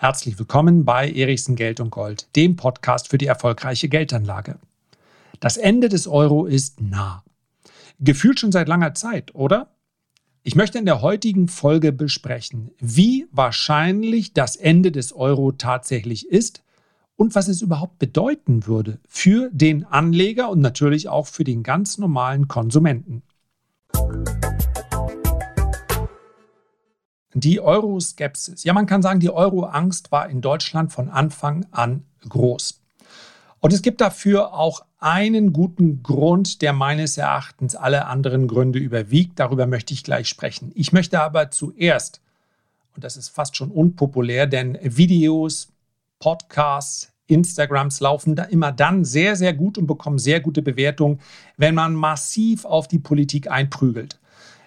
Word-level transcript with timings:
Herzlich 0.00 0.38
willkommen 0.38 0.84
bei 0.84 1.10
Erichsen 1.10 1.56
Geld 1.56 1.80
und 1.80 1.90
Gold, 1.90 2.28
dem 2.36 2.54
Podcast 2.54 3.08
für 3.08 3.18
die 3.18 3.26
erfolgreiche 3.26 3.88
Geldanlage. 3.88 4.60
Das 5.40 5.56
Ende 5.56 5.88
des 5.88 6.06
Euro 6.06 6.46
ist 6.46 6.80
nah. 6.80 7.24
Gefühlt 7.98 8.38
schon 8.38 8.52
seit 8.52 8.68
langer 8.68 8.94
Zeit, 8.94 9.34
oder? 9.34 9.74
Ich 10.44 10.54
möchte 10.54 10.78
in 10.78 10.86
der 10.86 11.02
heutigen 11.02 11.48
Folge 11.48 11.90
besprechen, 11.90 12.70
wie 12.78 13.26
wahrscheinlich 13.32 14.34
das 14.34 14.54
Ende 14.54 14.92
des 14.92 15.12
Euro 15.12 15.50
tatsächlich 15.50 16.28
ist 16.28 16.62
und 17.16 17.34
was 17.34 17.48
es 17.48 17.60
überhaupt 17.60 17.98
bedeuten 17.98 18.68
würde 18.68 19.00
für 19.08 19.50
den 19.52 19.84
Anleger 19.84 20.48
und 20.48 20.60
natürlich 20.60 21.08
auch 21.08 21.26
für 21.26 21.42
den 21.42 21.64
ganz 21.64 21.98
normalen 21.98 22.46
Konsumenten. 22.46 23.24
Die 27.40 27.60
Euro-Skepsis. 27.60 28.64
Ja, 28.64 28.72
man 28.72 28.86
kann 28.86 29.00
sagen, 29.00 29.20
die 29.20 29.30
Euro-Angst 29.30 30.10
war 30.10 30.28
in 30.28 30.40
Deutschland 30.40 30.92
von 30.92 31.08
Anfang 31.08 31.66
an 31.70 32.02
groß. 32.28 32.80
Und 33.60 33.72
es 33.72 33.82
gibt 33.82 34.00
dafür 34.00 34.54
auch 34.54 34.84
einen 34.98 35.52
guten 35.52 36.02
Grund, 36.02 36.62
der 36.62 36.72
meines 36.72 37.16
Erachtens 37.16 37.76
alle 37.76 38.06
anderen 38.06 38.48
Gründe 38.48 38.80
überwiegt. 38.80 39.38
Darüber 39.38 39.66
möchte 39.68 39.94
ich 39.94 40.02
gleich 40.02 40.28
sprechen. 40.28 40.72
Ich 40.74 40.92
möchte 40.92 41.20
aber 41.20 41.52
zuerst, 41.52 42.20
und 42.96 43.04
das 43.04 43.16
ist 43.16 43.28
fast 43.28 43.56
schon 43.56 43.70
unpopulär, 43.70 44.48
denn 44.48 44.76
Videos, 44.82 45.68
Podcasts, 46.18 47.12
Instagrams 47.28 48.00
laufen 48.00 48.34
da 48.34 48.44
immer 48.44 48.72
dann 48.72 49.04
sehr, 49.04 49.36
sehr 49.36 49.52
gut 49.52 49.78
und 49.78 49.86
bekommen 49.86 50.18
sehr 50.18 50.40
gute 50.40 50.62
Bewertungen, 50.62 51.20
wenn 51.56 51.76
man 51.76 51.94
massiv 51.94 52.64
auf 52.64 52.88
die 52.88 52.98
Politik 52.98 53.48
einprügelt. 53.48 54.18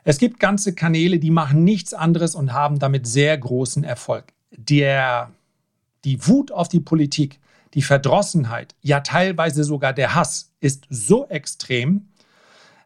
Es 0.03 0.17
gibt 0.17 0.39
ganze 0.39 0.73
Kanäle, 0.73 1.19
die 1.19 1.31
machen 1.31 1.63
nichts 1.63 1.93
anderes 1.93 2.35
und 2.35 2.53
haben 2.53 2.79
damit 2.79 3.05
sehr 3.05 3.37
großen 3.37 3.83
Erfolg. 3.83 4.33
Der, 4.51 5.31
die 6.03 6.27
Wut 6.27 6.51
auf 6.51 6.67
die 6.67 6.79
Politik, 6.79 7.39
die 7.73 7.83
Verdrossenheit, 7.83 8.75
ja 8.81 9.01
teilweise 9.01 9.63
sogar 9.63 9.93
der 9.93 10.15
Hass 10.15 10.51
ist 10.59 10.85
so 10.89 11.27
extrem, 11.27 12.07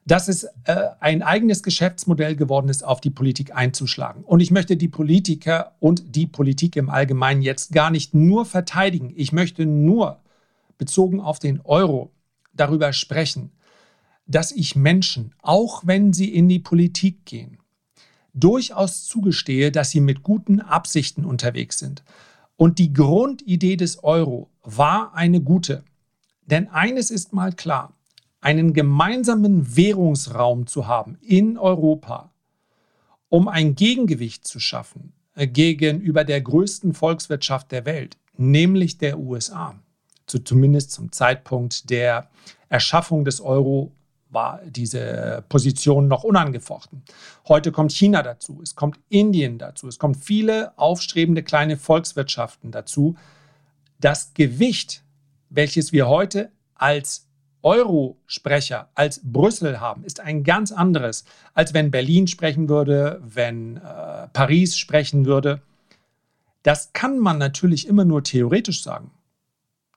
dass 0.06 0.28
es 0.28 0.44
äh, 0.66 0.90
ein 1.00 1.24
eigenes 1.24 1.64
Geschäftsmodell 1.64 2.36
geworden 2.36 2.70
ist, 2.70 2.84
auf 2.84 3.02
die 3.02 3.10
Politik 3.10 3.56
einzuschlagen. 3.56 4.24
Und 4.24 4.40
ich 4.40 4.52
möchte 4.52 4.78
die 4.78 4.88
Politiker 4.88 5.72
und 5.80 6.16
die 6.16 6.28
Politik 6.28 6.76
im 6.76 6.90
Allgemeinen 6.90 7.42
jetzt 7.42 7.72
gar 7.72 7.90
nicht 7.90 8.14
nur 8.14 8.46
verteidigen. 8.46 9.14
Ich 9.16 9.32
möchte 9.32 9.66
nur 9.66 10.20
bezogen 10.78 11.20
auf 11.20 11.40
den 11.40 11.60
Euro 11.62 12.12
darüber 12.54 12.94
sprechen, 12.94 13.52
dass 14.28 14.52
ich 14.52 14.76
Menschen, 14.76 15.34
auch 15.42 15.84
wenn 15.86 16.14
sie 16.14 16.34
in 16.34 16.50
die 16.50 16.60
Politik 16.60 17.26
gehen, 17.26 17.58
durchaus 18.34 19.06
zugestehe, 19.06 19.72
dass 19.72 19.92
sie 19.92 20.02
mit 20.02 20.24
guten 20.24 20.60
Absichten 20.60 21.26
unterwegs 21.26 21.80
sind. 21.80 22.04
Und 22.58 22.80
die 22.80 22.94
Grundidee 22.94 23.76
des 23.76 24.04
Euro 24.04 24.50
war 24.64 25.14
eine 25.14 25.42
gute. 25.42 25.84
Denn 26.46 26.68
eines 26.68 27.12
ist 27.12 27.34
mal 27.34 27.54
klar, 27.54 27.94
einen 28.42 28.74
gemeinsamen 28.74 29.76
Währungsraum 29.76 30.68
zu 30.68 30.88
haben 30.88 31.18
in 31.22 31.58
Europa, 31.58 32.32
um 33.30 33.48
ein 33.48 33.76
Gegengewicht 33.76 34.46
zu 34.46 34.60
schaffen 34.60 35.14
äh, 35.34 35.48
gegenüber 35.48 36.24
der 36.24 36.42
größten 36.42 36.94
Volkswirtschaft 36.94 37.72
der 37.72 37.86
Welt, 37.86 38.18
nämlich 38.38 38.98
der 38.98 39.20
USA. 39.20 39.80
Zu, 40.28 40.40
zumindest 40.40 40.92
zum 40.92 41.12
Zeitpunkt 41.12 41.90
der 41.90 42.30
Erschaffung 42.70 43.26
des 43.26 43.42
Euro 43.42 43.92
war 44.36 44.62
diese 44.68 45.44
Position 45.50 46.08
noch 46.08 46.24
unangefochten. 46.24 47.02
Heute 47.48 47.72
kommt 47.72 47.92
China 47.92 48.22
dazu, 48.22 48.60
es 48.62 48.76
kommt 48.76 49.00
Indien 49.10 49.58
dazu, 49.58 49.88
es 49.88 49.98
kommen 49.98 50.14
viele 50.14 50.78
aufstrebende 50.78 51.42
kleine 51.42 51.78
Volkswirtschaften 51.78 52.70
dazu. 52.70 53.16
Das 54.00 54.36
Gewicht, 54.36 55.04
welches 55.50 55.92
wir 55.92 56.08
heute 56.08 56.52
als 56.76 57.28
Euro-Sprecher, 57.64 58.90
als 58.94 59.22
Brüssel 59.24 59.80
haben, 59.80 60.04
ist 60.04 60.20
ein 60.20 60.44
ganz 60.44 60.72
anderes, 60.72 61.26
als 61.56 61.74
wenn 61.74 61.90
Berlin 61.90 62.28
sprechen 62.28 62.70
würde, 62.70 63.20
wenn 63.24 63.78
äh, 63.78 64.28
Paris 64.34 64.78
sprechen 64.78 65.26
würde. 65.26 65.62
Das 66.62 66.94
kann 66.94 67.18
man 67.18 67.40
natürlich 67.40 67.88
immer 67.88 68.06
nur 68.06 68.24
theoretisch 68.24 68.84
sagen. 68.84 69.10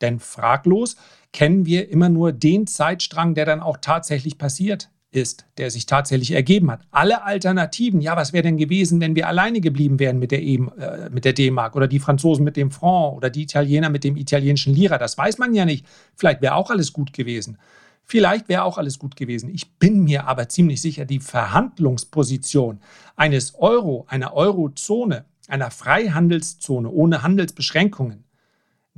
Denn 0.01 0.21
fraglos 0.21 0.97
kennen 1.33 1.67
wir 1.67 1.91
immer 1.91 2.09
nur 2.09 2.33
den 2.33 2.67
Zeitstrang, 2.67 3.35
der 3.35 3.45
dann 3.45 3.61
auch 3.61 3.79
tatsächlich 3.81 4.39
passiert 4.39 4.91
ist, 5.11 5.47
der 5.57 5.71
sich 5.71 5.87
tatsächlich 5.87 6.33
ergeben 6.33 6.71
hat. 6.71 6.83
Alle 6.91 7.25
Alternativen, 7.25 8.01
ja, 8.01 8.17
was 8.17 8.33
wäre 8.33 8.43
denn 8.43 8.59
gewesen, 8.59 9.01
wenn 9.01 9.17
wir 9.17 9.27
alleine 9.27 9.61
geblieben 9.61 9.99
wären 9.99 10.19
mit 10.19 10.31
der, 10.33 10.43
e 10.43 10.57
äh, 10.57 11.09
mit 11.11 11.25
der 11.25 11.33
D-Mark 11.33 11.77
oder 11.77 11.89
die 11.89 11.99
Franzosen 11.99 12.45
mit 12.45 12.57
dem 12.57 12.71
Franc 12.71 13.17
oder 13.17 13.31
die 13.31 13.43
Italiener 13.43 13.89
mit 13.89 14.05
dem 14.05 14.17
italienischen 14.17 14.75
Lira? 14.75 14.99
Das 14.99 15.17
weiß 15.17 15.39
man 15.39 15.55
ja 15.55 15.65
nicht. 15.65 15.87
Vielleicht 16.15 16.43
wäre 16.43 16.55
auch 16.55 16.71
alles 16.71 16.93
gut 16.93 17.13
gewesen. 17.13 17.59
Vielleicht 18.05 18.49
wäre 18.49 18.65
auch 18.65 18.79
alles 18.79 18.99
gut 18.99 19.17
gewesen. 19.17 19.51
Ich 19.51 19.73
bin 19.79 20.05
mir 20.05 20.27
aber 20.27 20.49
ziemlich 20.49 20.81
sicher, 20.81 21.05
die 21.05 21.21
Verhandlungsposition 21.21 22.81
eines 23.17 23.55
Euro, 23.55 24.07
einer 24.09 24.35
Eurozone, 24.35 25.25
einer 25.47 25.71
Freihandelszone 25.71 26.91
ohne 26.91 27.23
Handelsbeschränkungen, 27.23 28.25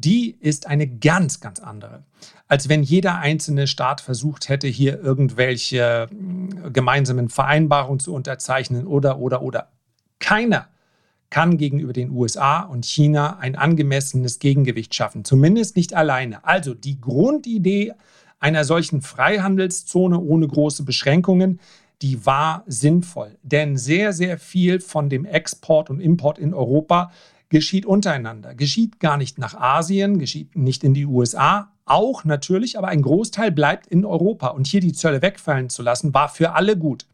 die 0.05 0.37
ist 0.41 0.66
eine 0.66 0.87
ganz, 0.87 1.41
ganz 1.41 1.61
andere, 1.61 2.05
als 2.49 2.69
wenn 2.69 2.83
jeder 2.83 3.19
einzelne 3.19 3.66
Staat 3.66 4.00
versucht 4.00 4.49
hätte, 4.49 4.66
hier 4.66 5.00
irgendwelche 5.00 6.09
hm, 6.11 6.72
gemeinsamen 6.72 7.28
Vereinbarungen 7.28 8.00
zu 8.00 8.15
unterzeichnen 8.15 8.87
oder, 8.87 9.19
oder, 9.19 9.43
oder. 9.43 9.69
Keiner 10.19 10.69
kann 11.31 11.59
gegenüber 11.59 11.93
den 11.93 12.11
USA 12.11 12.61
und 12.61 12.84
China 12.84 13.38
ein 13.38 13.55
angemessenes 13.55 14.41
Gegengewicht 14.41 14.94
schaffen, 14.94 15.25
zumindest 15.25 15.77
nicht 15.77 15.94
alleine. 15.94 16.44
Also 16.44 16.75
die 16.75 17.00
Grundidee 17.00 17.93
einer 18.41 18.65
solchen 18.65 19.00
Freihandelszone 19.00 20.19
ohne 20.19 20.49
große 20.49 20.82
Beschränkungen, 20.82 21.61
die 22.03 22.25
war 22.25 22.65
sinnvoll, 22.67 23.37
denn 23.43 23.77
sehr, 23.77 24.12
sehr 24.12 24.38
viel 24.38 24.81
von 24.81 25.09
dem 25.09 25.25
Export 25.25 25.91
und 25.91 26.00
Import 26.00 26.38
in 26.38 26.55
Europa 26.55 27.12
geschieht 27.50 27.84
untereinander, 27.84 28.55
geschieht 28.55 29.00
gar 29.00 29.16
nicht 29.16 29.38
nach 29.38 29.55
Asien, 29.55 30.19
geschieht 30.19 30.56
nicht 30.56 30.83
in 30.84 30.94
die 30.94 31.05
USA, 31.05 31.72
auch 31.84 32.25
natürlich, 32.25 32.78
aber 32.78 32.88
ein 32.88 33.03
Großteil 33.03 33.50
bleibt 33.50 33.88
in 33.88 34.05
Europa. 34.05 34.49
Und 34.49 34.69
hier 34.69 34.81
die 34.81 34.93
Zölle 34.93 35.21
wegfallen 35.21 35.69
zu 35.69 35.83
lassen, 35.83 36.15
war 36.15 36.28
für 36.28 36.53
alle 36.53 36.77
gut. 36.77 37.06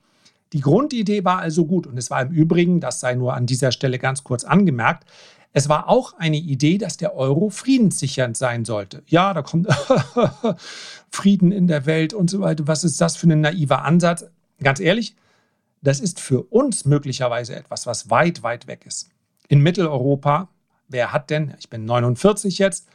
Die 0.52 0.60
Grundidee 0.60 1.24
war 1.24 1.38
also 1.38 1.64
gut 1.64 1.86
und 1.86 1.96
es 1.98 2.10
war 2.10 2.22
im 2.22 2.30
Übrigen, 2.30 2.80
das 2.80 3.00
sei 3.00 3.14
nur 3.14 3.34
an 3.34 3.46
dieser 3.46 3.72
Stelle 3.72 3.98
ganz 3.98 4.22
kurz 4.22 4.44
angemerkt, 4.44 5.08
es 5.52 5.70
war 5.70 5.88
auch 5.88 6.12
eine 6.18 6.36
Idee, 6.36 6.76
dass 6.76 6.98
der 6.98 7.16
Euro 7.16 7.48
friedenssichernd 7.48 8.36
sein 8.36 8.66
sollte. 8.66 9.02
Ja, 9.06 9.32
da 9.32 9.40
kommt 9.40 9.68
Frieden 11.10 11.50
in 11.50 11.66
der 11.66 11.86
Welt 11.86 12.12
und 12.12 12.28
so 12.28 12.40
weiter. 12.40 12.66
Was 12.66 12.84
ist 12.84 13.00
das 13.00 13.16
für 13.16 13.26
ein 13.26 13.40
naiver 13.40 13.82
Ansatz? 13.82 14.26
Ganz 14.62 14.80
ehrlich, 14.80 15.16
das 15.80 16.00
ist 16.00 16.20
für 16.20 16.42
uns 16.42 16.84
möglicherweise 16.84 17.56
etwas, 17.56 17.86
was 17.86 18.10
weit, 18.10 18.42
weit 18.42 18.66
weg 18.66 18.84
ist 18.84 19.08
in 19.48 19.60
Mitteleuropa. 19.60 20.48
Wer 20.88 21.12
hat 21.12 21.30
denn, 21.30 21.54
ich 21.58 21.68
bin 21.68 21.84
49 21.84 22.58
jetzt, 22.58 22.88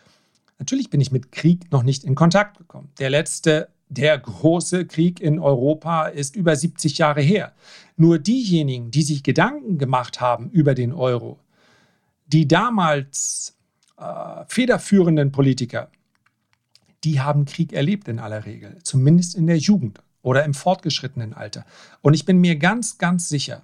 natürlich 0.59 0.89
bin 0.89 1.01
ich 1.01 1.12
mit 1.12 1.31
Krieg 1.31 1.72
noch 1.72 1.84
nicht 1.84 2.03
in 2.03 2.16
Kontakt 2.16 2.57
gekommen. 2.57 2.91
Der 3.00 3.09
letzte, 3.09 3.69
der 3.89 4.17
große 4.17 4.85
Krieg 4.85 5.19
in 5.19 5.40
Europa 5.40 6.06
ist 6.06 6.35
über 6.35 6.56
70 6.56 6.97
Jahre 6.97 7.22
her. 7.22 7.53
Nur 7.97 8.19
diejenigen, 8.19 8.91
die 8.91 9.03
sich 9.03 9.23
Gedanken 9.23 9.78
gemacht 9.78 10.22
haben 10.22 10.50
über 10.50 10.73
den 10.73 10.94
Euro, 10.94 11.40
die 12.28 12.47
damals 12.47 13.57
äh, 13.97 14.45
federführenden 14.47 15.31
Politiker, 15.31 15.90
die 17.03 17.19
haben 17.19 17.45
Krieg 17.45 17.73
erlebt 17.73 18.07
in 18.07 18.19
aller 18.19 18.45
Regel, 18.45 18.78
zumindest 18.84 19.35
in 19.35 19.47
der 19.47 19.57
Jugend 19.57 20.00
oder 20.22 20.45
im 20.45 20.53
fortgeschrittenen 20.53 21.34
Alter. 21.34 21.66
Und 22.01 22.13
ich 22.13 22.25
bin 22.25 22.40
mir 22.40 22.56
ganz, 22.57 22.97
ganz 22.97 23.28
sicher, 23.28 23.63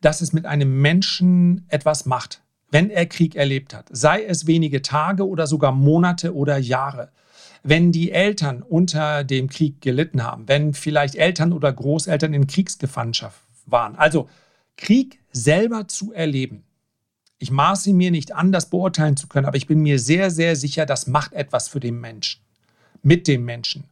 dass 0.00 0.20
es 0.20 0.32
mit 0.32 0.46
einem 0.46 0.80
Menschen 0.80 1.66
etwas 1.68 2.06
macht, 2.06 2.42
wenn 2.70 2.90
er 2.90 3.06
Krieg 3.06 3.36
erlebt 3.36 3.74
hat, 3.74 3.88
sei 3.90 4.24
es 4.24 4.46
wenige 4.46 4.82
Tage 4.82 5.26
oder 5.26 5.46
sogar 5.46 5.72
Monate 5.72 6.34
oder 6.34 6.58
Jahre. 6.58 7.10
Wenn 7.62 7.90
die 7.90 8.12
Eltern 8.12 8.62
unter 8.62 9.24
dem 9.24 9.48
Krieg 9.48 9.80
gelitten 9.80 10.22
haben, 10.22 10.46
wenn 10.46 10.74
vielleicht 10.74 11.16
Eltern 11.16 11.52
oder 11.52 11.72
Großeltern 11.72 12.32
in 12.32 12.46
Kriegsgefangenschaft 12.46 13.40
waren. 13.66 13.96
Also 13.96 14.28
Krieg 14.76 15.20
selber 15.32 15.88
zu 15.88 16.12
erleben. 16.12 16.64
Ich 17.38 17.50
maße 17.50 17.92
mir 17.92 18.10
nicht 18.10 18.34
an, 18.34 18.52
das 18.52 18.70
beurteilen 18.70 19.16
zu 19.16 19.26
können, 19.26 19.46
aber 19.46 19.56
ich 19.56 19.66
bin 19.66 19.80
mir 19.80 19.98
sehr, 19.98 20.30
sehr 20.30 20.56
sicher, 20.56 20.86
das 20.86 21.06
macht 21.06 21.32
etwas 21.32 21.68
für 21.68 21.80
den 21.80 22.00
Menschen, 22.00 22.40
mit 23.02 23.28
dem 23.28 23.44
Menschen. 23.44 23.84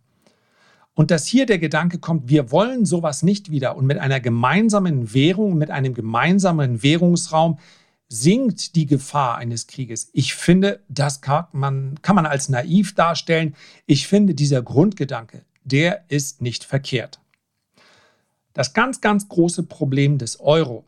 Und 0.95 1.11
dass 1.11 1.27
hier 1.27 1.45
der 1.45 1.59
Gedanke 1.59 1.99
kommt, 1.99 2.29
wir 2.29 2.53
wollen 2.53 2.87
sowas 2.87 3.23
nicht 3.23 3.51
wieder 3.51 3.77
und 3.77 3.87
mit 3.87 3.99
einer 3.99 4.21
gemeinsamen 4.21 5.13
Währung, 5.13 5.59
mit 5.59 5.71
einem 5.71 5.93
gemeinsamen 5.93 6.83
Währungsraum 6.83 7.59
sinkt 8.09 8.77
die 8.77 8.87
Gefahr 8.87 9.37
eines 9.37 9.67
Krieges. 9.67 10.09
Ich 10.13 10.35
finde, 10.35 10.85
das 10.89 11.21
kann 11.21 11.47
man, 11.53 12.01
kann 12.03 12.15
man 12.15 12.27
als 12.27 12.49
naiv 12.49 12.95
darstellen. 12.95 13.57
Ich 13.87 14.07
finde, 14.07 14.35
dieser 14.35 14.63
Grundgedanke, 14.63 15.45
der 15.65 16.05
ist 16.09 16.41
nicht 16.41 16.63
verkehrt. 16.63 17.21
Das 18.53 18.73
ganz, 18.73 19.01
ganz 19.01 19.29
große 19.29 19.65
Problem 19.65 20.19
des 20.19 20.39
Euro 20.39 20.85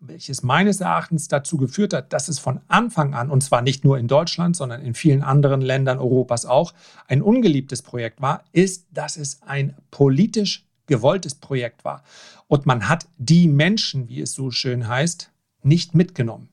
welches 0.00 0.42
meines 0.42 0.80
Erachtens 0.80 1.28
dazu 1.28 1.56
geführt 1.56 1.92
hat, 1.92 2.12
dass 2.12 2.28
es 2.28 2.38
von 2.38 2.60
Anfang 2.68 3.14
an, 3.14 3.30
und 3.30 3.42
zwar 3.42 3.62
nicht 3.62 3.84
nur 3.84 3.98
in 3.98 4.08
Deutschland, 4.08 4.56
sondern 4.56 4.82
in 4.82 4.94
vielen 4.94 5.22
anderen 5.22 5.60
Ländern 5.60 5.98
Europas 5.98 6.46
auch, 6.46 6.74
ein 7.08 7.22
ungeliebtes 7.22 7.82
Projekt 7.82 8.20
war, 8.20 8.44
ist, 8.52 8.86
dass 8.90 9.16
es 9.16 9.42
ein 9.42 9.74
politisch 9.90 10.66
gewolltes 10.86 11.34
Projekt 11.34 11.84
war. 11.84 12.02
Und 12.46 12.66
man 12.66 12.88
hat 12.88 13.06
die 13.18 13.48
Menschen, 13.48 14.08
wie 14.08 14.20
es 14.20 14.34
so 14.34 14.50
schön 14.50 14.86
heißt, 14.86 15.32
nicht 15.62 15.94
mitgenommen. 15.94 16.48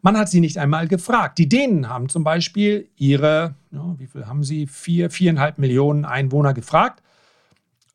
Man 0.00 0.18
hat 0.18 0.28
sie 0.28 0.40
nicht 0.40 0.58
einmal 0.58 0.88
gefragt. 0.88 1.38
Die 1.38 1.48
Dänen 1.48 1.88
haben 1.88 2.08
zum 2.08 2.24
Beispiel 2.24 2.88
ihre, 2.96 3.54
ja, 3.70 3.94
wie 3.98 4.08
viel 4.08 4.26
haben 4.26 4.42
sie? 4.42 4.66
Vier, 4.66 5.10
viereinhalb 5.10 5.58
Millionen 5.58 6.04
Einwohner 6.04 6.54
gefragt. 6.54 7.04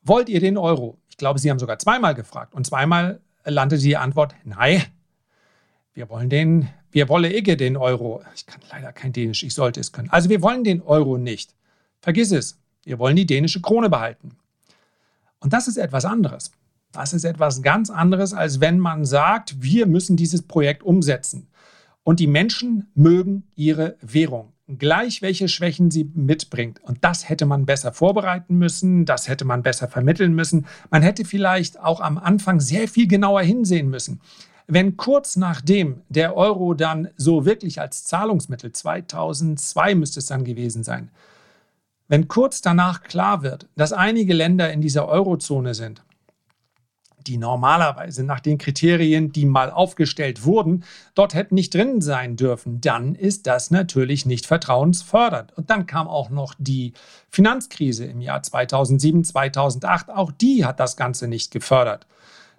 Wollt 0.02 0.30
ihr 0.30 0.40
den 0.40 0.56
Euro? 0.56 0.96
Ich 1.10 1.18
glaube, 1.18 1.38
sie 1.38 1.50
haben 1.50 1.58
sogar 1.58 1.78
zweimal 1.78 2.14
gefragt. 2.14 2.54
Und 2.54 2.66
zweimal 2.66 3.20
landete 3.50 3.82
die 3.82 3.96
Antwort, 3.96 4.34
nein, 4.44 4.82
wir 5.94 6.08
wollen 6.08 6.30
den, 6.30 6.68
wir 6.90 7.08
wollen 7.08 7.30
Ige 7.30 7.56
den 7.56 7.76
Euro. 7.76 8.22
Ich 8.34 8.46
kann 8.46 8.60
leider 8.70 8.92
kein 8.92 9.12
Dänisch, 9.12 9.42
ich 9.42 9.54
sollte 9.54 9.80
es 9.80 9.92
können. 9.92 10.10
Also 10.10 10.28
wir 10.28 10.42
wollen 10.42 10.64
den 10.64 10.82
Euro 10.82 11.18
nicht. 11.18 11.54
Vergiss 12.00 12.30
es. 12.30 12.60
Wir 12.84 12.98
wollen 12.98 13.16
die 13.16 13.26
dänische 13.26 13.60
Krone 13.60 13.90
behalten. 13.90 14.36
Und 15.40 15.52
das 15.52 15.68
ist 15.68 15.76
etwas 15.76 16.04
anderes. 16.04 16.52
Das 16.92 17.12
ist 17.12 17.24
etwas 17.24 17.62
ganz 17.62 17.90
anderes, 17.90 18.32
als 18.32 18.60
wenn 18.60 18.78
man 18.78 19.04
sagt, 19.04 19.62
wir 19.62 19.86
müssen 19.86 20.16
dieses 20.16 20.42
Projekt 20.42 20.82
umsetzen. 20.82 21.48
Und 22.02 22.20
die 22.20 22.26
Menschen 22.26 22.90
mögen 22.94 23.46
ihre 23.54 23.96
Währung, 24.00 24.52
gleich 24.76 25.22
welche 25.22 25.48
Schwächen 25.48 25.90
sie 25.90 26.10
mitbringt. 26.14 26.80
Und 26.82 26.98
das 27.02 27.28
hätte 27.28 27.46
man 27.46 27.64
besser 27.64 27.92
vorbereiten 27.92 28.56
müssen, 28.58 29.06
das 29.06 29.28
hätte 29.28 29.44
man 29.44 29.62
besser 29.62 29.88
vermitteln 29.88 30.34
müssen. 30.34 30.66
Man 30.90 31.02
hätte 31.02 31.24
vielleicht 31.24 31.80
auch 31.80 32.00
am 32.00 32.18
Anfang 32.18 32.60
sehr 32.60 32.88
viel 32.88 33.08
genauer 33.08 33.42
hinsehen 33.42 33.88
müssen. 33.88 34.20
Wenn 34.66 34.98
kurz 34.98 35.36
nachdem 35.36 36.02
der 36.10 36.36
Euro 36.36 36.74
dann 36.74 37.08
so 37.16 37.46
wirklich 37.46 37.80
als 37.80 38.04
Zahlungsmittel 38.04 38.72
2002 38.72 39.94
müsste 39.94 40.20
es 40.20 40.26
dann 40.26 40.44
gewesen 40.44 40.84
sein, 40.84 41.10
wenn 42.06 42.28
kurz 42.28 42.60
danach 42.60 43.02
klar 43.02 43.42
wird, 43.42 43.66
dass 43.76 43.92
einige 43.94 44.34
Länder 44.34 44.70
in 44.72 44.82
dieser 44.82 45.08
Eurozone 45.08 45.74
sind, 45.74 46.02
die 47.26 47.38
normalerweise 47.38 48.24
nach 48.24 48.40
den 48.40 48.58
Kriterien, 48.58 49.32
die 49.32 49.46
mal 49.46 49.70
aufgestellt 49.70 50.44
wurden, 50.44 50.84
dort 51.14 51.34
hätten 51.34 51.54
nicht 51.54 51.74
drin 51.74 52.00
sein 52.00 52.36
dürfen, 52.36 52.80
dann 52.80 53.14
ist 53.14 53.46
das 53.46 53.70
natürlich 53.70 54.26
nicht 54.26 54.46
vertrauensfördernd. 54.46 55.52
Und 55.56 55.70
dann 55.70 55.86
kam 55.86 56.08
auch 56.08 56.30
noch 56.30 56.54
die 56.58 56.92
Finanzkrise 57.30 58.06
im 58.06 58.20
Jahr 58.20 58.42
2007, 58.42 59.24
2008. 59.24 60.10
Auch 60.10 60.32
die 60.32 60.64
hat 60.64 60.80
das 60.80 60.96
Ganze 60.96 61.28
nicht 61.28 61.50
gefördert. 61.50 62.06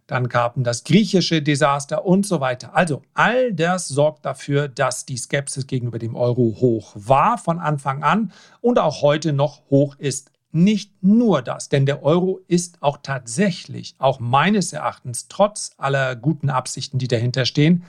Dann 0.10 0.28
kam 0.28 0.64
das 0.64 0.84
griechische 0.84 1.44
Desaster 1.44 2.04
und 2.04 2.26
so 2.26 2.40
weiter. 2.40 2.76
Also 2.76 3.04
all 3.14 3.54
das 3.54 3.88
sorgt 3.88 4.26
dafür, 4.26 4.68
dass 4.68 5.06
die 5.06 5.18
Skepsis 5.18 5.68
gegenüber 5.68 6.00
dem 6.00 6.16
Euro 6.16 6.58
hoch 6.60 6.94
war 6.96 7.38
von 7.38 7.60
Anfang 7.60 8.02
an 8.02 8.32
und 8.60 8.80
auch 8.80 9.04
heute 9.04 9.34
noch 9.34 9.62
hoch 9.70 9.96
ist 10.00 10.32
nicht 10.52 11.04
nur 11.04 11.42
das, 11.42 11.70
denn 11.70 11.86
der 11.86 12.04
Euro 12.04 12.40
ist 12.48 12.82
auch 12.82 12.98
tatsächlich, 13.04 13.96
auch 14.00 14.20
meines 14.20 14.74
Erachtens, 14.74 15.28
trotz 15.28 15.72
aller 15.78 16.16
guten 16.16 16.50
Absichten, 16.50 16.98
die 16.98 17.08
dahinter 17.08 17.46
stehen, 17.46 17.84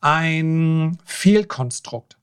ein 0.00 0.98
Fehlkonstrukt. 1.04 2.18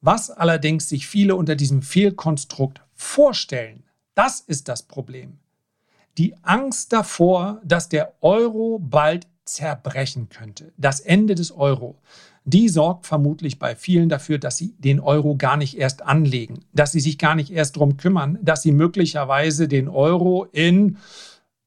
Was 0.00 0.30
allerdings 0.30 0.88
sich 0.88 1.06
viele 1.06 1.36
unter 1.36 1.56
diesem 1.56 1.80
Fehlkonstrukt 1.80 2.82
vorstellen, 2.92 3.84
das 4.14 4.40
ist 4.40 4.68
das 4.68 4.82
Problem. 4.82 5.38
Die 6.18 6.34
Angst 6.42 6.92
davor, 6.92 7.60
dass 7.64 7.88
der 7.88 8.14
Euro 8.20 8.78
bald 8.78 9.26
zerbrechen 9.44 10.28
könnte, 10.28 10.72
das 10.76 11.00
Ende 11.00 11.34
des 11.34 11.50
Euro 11.52 11.98
die 12.44 12.68
sorgt 12.68 13.06
vermutlich 13.06 13.58
bei 13.58 13.74
vielen 13.74 14.08
dafür, 14.08 14.38
dass 14.38 14.58
sie 14.58 14.74
den 14.78 15.00
Euro 15.00 15.36
gar 15.36 15.56
nicht 15.56 15.78
erst 15.78 16.02
anlegen, 16.02 16.60
dass 16.72 16.92
sie 16.92 17.00
sich 17.00 17.18
gar 17.18 17.34
nicht 17.34 17.50
erst 17.50 17.76
darum 17.76 17.96
kümmern, 17.96 18.38
dass 18.42 18.62
sie 18.62 18.72
möglicherweise 18.72 19.66
den 19.66 19.88
Euro 19.88 20.44
in 20.44 20.98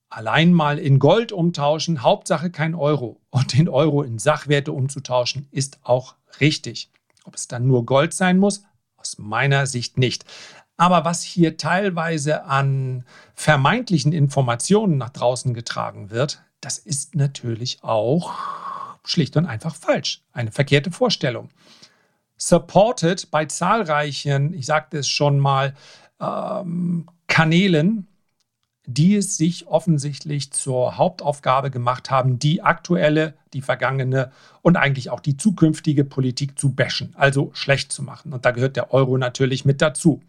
allein 0.09 0.53
mal 0.53 0.77
in 0.77 0.99
Gold 0.99 1.31
umtauschen, 1.31 2.03
Hauptsache 2.03 2.51
kein 2.51 2.75
Euro. 2.75 3.19
Und 3.29 3.57
den 3.57 3.67
Euro 3.67 4.03
in 4.03 4.19
Sachwerte 4.19 4.71
umzutauschen, 4.71 5.47
ist 5.51 5.79
auch 5.83 6.15
richtig. 6.39 6.91
Ob 7.25 7.35
es 7.35 7.47
dann 7.47 7.67
nur 7.67 7.85
Gold 7.85 8.13
sein 8.13 8.37
muss, 8.37 8.63
aus 8.97 9.17
meiner 9.17 9.65
Sicht 9.67 9.97
nicht. 9.97 10.25
Aber 10.77 11.05
was 11.05 11.23
hier 11.23 11.57
teilweise 11.57 12.45
an 12.45 13.03
vermeintlichen 13.33 14.13
Informationen 14.13 14.97
nach 14.97 15.09
draußen 15.09 15.53
getragen 15.53 16.11
wird, 16.11 16.43
das 16.61 16.77
ist 16.77 17.15
natürlich 17.15 17.83
auch 17.83 18.31
schlicht 19.07 19.37
und 19.37 19.45
einfach 19.45 19.75
falsch. 19.75 20.21
Eine 20.33 20.51
verkehrte 20.51 20.91
Vorstellung. 20.91 21.49
Supported 22.37 23.31
bei 23.31 23.45
zahlreichen, 23.45 24.53
ich 24.53 24.67
sagte 24.67 24.99
es 24.99 25.07
schon 25.07 25.39
mal, 25.39 25.73
ähm, 26.19 27.07
Kanälen, 27.27 28.07
die 28.85 29.15
es 29.15 29.35
sich 29.35 29.67
offensichtlich 29.67 30.51
zur 30.51 30.97
Hauptaufgabe 30.97 31.71
gemacht 31.71 32.09
haben, 32.09 32.39
die 32.39 32.61
aktuelle, 32.61 33.33
die 33.53 33.61
vergangene 33.61 34.31
und 34.61 34.77
eigentlich 34.77 35.09
auch 35.09 35.19
die 35.19 35.35
zukünftige 35.35 36.05
Politik 36.05 36.57
zu 36.57 36.73
bashen, 36.73 37.13
also 37.17 37.51
schlecht 37.53 37.91
zu 37.91 38.01
machen. 38.01 38.31
Und 38.31 38.45
da 38.45 38.51
gehört 38.51 38.77
der 38.77 38.93
Euro 38.93 39.17
natürlich 39.17 39.65
mit 39.65 39.81
dazu. 39.81 40.21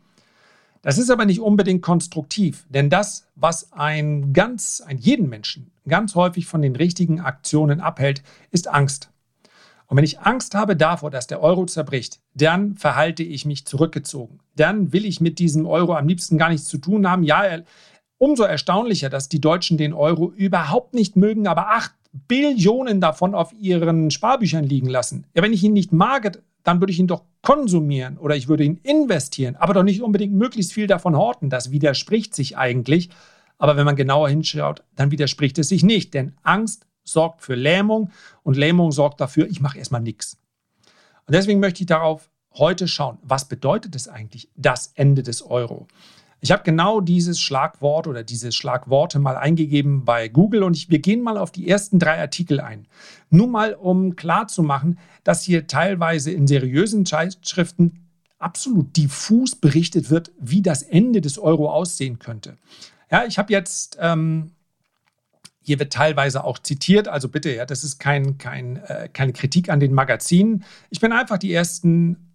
Das 0.83 0.99
ist 0.99 1.11
aber 1.11 1.25
nicht 1.25 1.41
unbedingt 1.41 1.83
konstruktiv, 1.83 2.67
denn 2.69 2.89
das, 2.91 3.27
was 3.35 3.73
ein 3.73 4.33
ganz, 4.33 4.81
ein 4.81 4.99
jeden 4.99 5.29
Menschen 5.29 5.71
ganz 5.89 6.15
häufig 6.15 6.47
von 6.47 6.63
den 6.63 6.77
richtigen 6.77 7.21
Aktionen 7.21 7.81
abhält, 7.81 8.23
ist 8.51 8.69
Angst. 8.69 9.11
Und 9.87 9.97
wenn 9.97 10.05
ich 10.05 10.21
Angst 10.21 10.55
habe 10.55 10.77
davor, 10.77 11.11
dass 11.11 11.27
der 11.27 11.41
Euro 11.41 11.65
zerbricht, 11.65 12.21
dann 12.35 12.75
verhalte 12.75 13.23
ich 13.23 13.47
mich 13.47 13.67
zurückgezogen. 13.67 14.39
Dann 14.55 14.93
will 14.93 15.07
ich 15.07 15.23
mit 15.23 15.39
diesem 15.39 15.67
Euro 15.67 15.95
am 15.95 16.07
liebsten 16.07 16.37
gar 16.37 16.51
nichts 16.51 16.69
zu 16.69 16.77
tun 16.77 17.09
haben. 17.09 17.23
Ja, 17.23 17.43
umso 18.19 18.43
erstaunlicher, 18.45 19.09
dass 19.09 19.29
die 19.29 19.41
Deutschen 19.41 19.79
den 19.79 19.93
Euro 19.93 20.31
überhaupt 20.31 20.95
nicht 20.95 21.17
mögen, 21.17 21.47
aber 21.47 21.71
acht 21.71 21.93
Billionen 22.13 23.01
davon 23.01 23.35
auf 23.35 23.53
ihren 23.53 24.11
Sparbüchern 24.11 24.65
liegen 24.65 24.89
lassen. 24.89 25.27
Ja, 25.35 25.43
wenn 25.43 25.53
ich 25.53 25.63
ihn 25.63 25.73
nicht 25.73 25.93
mag, 25.93 26.39
dann 26.65 26.81
würde 26.81 26.93
ich 26.93 26.99
ihn 26.99 27.07
doch 27.07 27.23
konsumieren 27.43 28.19
oder 28.19 28.37
ich 28.37 28.49
würde 28.49 28.65
ihn 28.65 28.81
investieren, 28.83 29.57
aber 29.57 29.75
doch 29.75 29.83
nicht 29.83 30.03
unbedingt 30.03 30.35
möglichst 30.35 30.73
viel 30.73 30.87
davon 30.87 31.17
horten. 31.17 31.51
Das 31.51 31.71
widerspricht 31.71 32.35
sich 32.35 32.57
eigentlich. 32.59 33.11
Aber 33.59 33.77
wenn 33.77 33.85
man 33.85 33.97
genauer 33.97 34.29
hinschaut, 34.29 34.85
dann 34.95 35.11
widerspricht 35.11 35.59
es 35.59 35.69
sich 35.69 35.83
nicht, 35.83 36.15
denn 36.15 36.35
Angst 36.43 36.87
sorgt 37.05 37.43
für 37.43 37.55
Lähmung 37.55 38.11
und 38.43 38.57
Lähmung 38.57 38.93
sorgt 38.93 39.21
dafür, 39.21 39.49
ich 39.49 39.61
mache 39.61 39.79
erstmal 39.79 40.01
nichts. 40.01 40.39
Und 41.27 41.35
deswegen 41.35 41.61
möchte 41.61 41.83
ich 41.83 41.87
darauf 41.87 42.31
heute 42.55 42.87
schauen, 42.87 43.19
was 43.23 43.49
bedeutet 43.49 43.97
es 43.97 44.09
eigentlich, 44.09 44.49
das 44.57 44.93
Ende 44.95 45.23
des 45.23 45.43
Euro? 45.43 45.89
Ich 46.41 46.53
habe 46.53 46.63
genau 46.63 47.01
dieses 47.01 47.41
Schlagwort 47.41 48.07
oder 48.07 48.23
diese 48.23 48.53
Schlagworte 48.53 49.19
mal 49.19 49.37
eingegeben 49.37 50.05
bei 50.05 50.29
Google 50.29 50.63
und 50.63 50.77
ich, 50.77 50.89
wir 50.89 51.01
gehen 51.01 51.21
mal 51.23 51.37
auf 51.37 51.51
die 51.51 51.69
ersten 51.69 51.99
drei 51.99 52.21
Artikel 52.21 52.61
ein. 52.61 52.87
Nur 53.31 53.49
mal, 53.49 53.75
um 53.75 54.15
klarzumachen, 54.15 54.99
dass 55.25 55.43
hier 55.43 55.67
teilweise 55.67 56.31
in 56.31 56.47
seriösen 56.47 57.05
Zeitschriften 57.05 58.05
absolut 58.39 58.97
diffus 58.97 59.57
berichtet 59.57 60.11
wird, 60.11 60.31
wie 60.39 60.63
das 60.63 60.83
Ende 60.83 61.21
des 61.21 61.39
Euro 61.39 61.73
aussehen 61.73 62.21
könnte. 62.21 62.57
Ja, 63.11 63.25
ich 63.25 63.37
habe 63.37 63.53
jetzt, 63.53 63.99
ähm, 64.01 64.53
hier 65.61 65.81
wird 65.81 65.93
teilweise 65.93 66.45
auch 66.45 66.61
zitiert, 66.61 67.09
also 67.09 67.29
bitte, 67.29 67.53
ja, 67.53 67.67
das 67.67 67.83
ist 67.83 67.99
kein, 67.99 68.39
kein, 68.39 68.77
äh, 68.77 69.09
keine 69.13 69.33
Kritik 69.33 69.71
an 69.71 69.81
den 69.81 69.93
Magazinen. 69.93 70.65
Ich 70.89 71.01
bin 71.01 71.11
einfach 71.11 71.39
die 71.39 71.53
ersten 71.53 72.28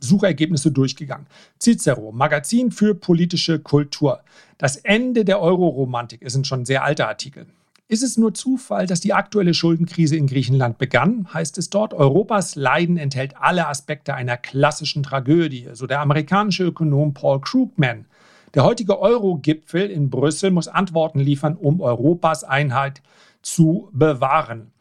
Suchergebnisse 0.00 0.70
durchgegangen. 0.70 1.26
Cicero, 1.58 2.12
Magazin 2.12 2.70
für 2.70 2.94
politische 2.94 3.58
Kultur. 3.58 4.20
Das 4.58 4.76
Ende 4.76 5.24
der 5.24 5.40
Euroromantik 5.40 6.22
ist 6.22 6.36
ein 6.36 6.44
schon 6.44 6.64
sehr 6.64 6.84
alter 6.84 7.08
Artikel. 7.08 7.46
Ist 7.86 8.02
es 8.02 8.16
nur 8.16 8.32
Zufall, 8.32 8.86
dass 8.86 9.00
die 9.00 9.12
aktuelle 9.12 9.52
Schuldenkrise 9.52 10.16
in 10.16 10.26
Griechenland 10.26 10.78
begann, 10.78 11.28
heißt 11.34 11.58
es 11.58 11.68
dort. 11.68 11.92
Europas 11.92 12.56
Leiden 12.56 12.96
enthält 12.96 13.36
alle 13.36 13.68
Aspekte 13.68 14.14
einer 14.14 14.38
klassischen 14.38 15.02
Tragödie, 15.02 15.68
so 15.74 15.86
der 15.86 16.00
amerikanische 16.00 16.64
Ökonom 16.64 17.12
Paul 17.12 17.42
Krugman. 17.42 18.06
Der 18.54 18.64
heutige 18.64 19.00
Euro-Gipfel 19.00 19.90
in 19.90 20.08
Brüssel 20.08 20.50
muss 20.50 20.68
Antworten 20.68 21.20
liefern, 21.20 21.56
um 21.56 21.80
Europas 21.80 22.42
Einheit 22.42 23.02
zu 23.42 23.90
bewahren. 23.92 24.72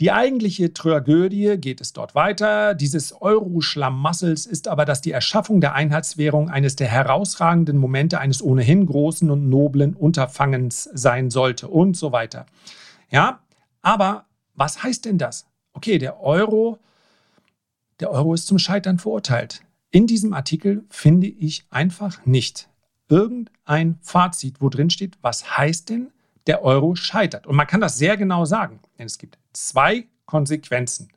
Die 0.00 0.12
eigentliche 0.12 0.72
Tragödie 0.72 1.58
geht 1.58 1.82
es 1.82 1.92
dort 1.92 2.14
weiter. 2.14 2.72
Dieses 2.72 3.20
Euro-Schlamassels 3.20 4.46
ist 4.46 4.66
aber, 4.66 4.86
dass 4.86 5.02
die 5.02 5.10
Erschaffung 5.10 5.60
der 5.60 5.74
Einheitswährung 5.74 6.48
eines 6.48 6.74
der 6.74 6.88
herausragenden 6.88 7.76
Momente 7.76 8.18
eines 8.18 8.42
ohnehin 8.42 8.86
großen 8.86 9.30
und 9.30 9.50
noblen 9.50 9.92
Unterfangens 9.94 10.84
sein 10.94 11.28
sollte 11.28 11.68
und 11.68 11.98
so 11.98 12.12
weiter. 12.12 12.46
Ja, 13.10 13.40
aber 13.82 14.24
was 14.54 14.82
heißt 14.82 15.04
denn 15.04 15.18
das? 15.18 15.46
Okay, 15.74 15.98
der 15.98 16.22
Euro, 16.22 16.78
der 18.00 18.10
Euro 18.10 18.32
ist 18.32 18.46
zum 18.46 18.58
Scheitern 18.58 18.98
verurteilt. 18.98 19.60
In 19.90 20.06
diesem 20.06 20.32
Artikel 20.32 20.82
finde 20.88 21.26
ich 21.26 21.66
einfach 21.68 22.24
nicht 22.24 22.70
irgendein 23.10 23.98
Fazit, 24.00 24.62
wo 24.62 24.70
drin 24.70 24.88
steht, 24.88 25.18
was 25.20 25.58
heißt 25.58 25.90
denn, 25.90 26.10
der 26.46 26.62
Euro 26.62 26.94
scheitert. 26.94 27.46
Und 27.46 27.56
man 27.56 27.66
kann 27.66 27.82
das 27.82 27.98
sehr 27.98 28.16
genau 28.16 28.46
sagen, 28.46 28.80
denn 28.98 29.04
es 29.04 29.18
gibt 29.18 29.39
zwei 29.52 30.06
Konsequenzen. 30.26 31.08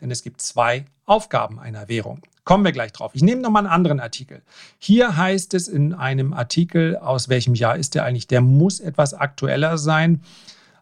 Denn 0.00 0.10
es 0.10 0.22
gibt 0.22 0.42
zwei 0.42 0.84
Aufgaben 1.06 1.58
einer 1.58 1.88
Währung. 1.88 2.22
Kommen 2.44 2.64
wir 2.64 2.72
gleich 2.72 2.92
drauf. 2.92 3.10
Ich 3.14 3.22
nehme 3.22 3.42
nochmal 3.42 3.64
einen 3.64 3.72
anderen 3.72 4.00
Artikel. 4.00 4.42
Hier 4.78 5.16
heißt 5.16 5.52
es 5.54 5.68
in 5.68 5.92
einem 5.92 6.32
Artikel, 6.32 6.96
aus 6.96 7.28
welchem 7.28 7.54
Jahr 7.54 7.76
ist 7.76 7.94
der 7.94 8.04
eigentlich? 8.04 8.26
Der 8.26 8.40
muss 8.40 8.80
etwas 8.80 9.12
aktueller 9.12 9.76
sein, 9.76 10.22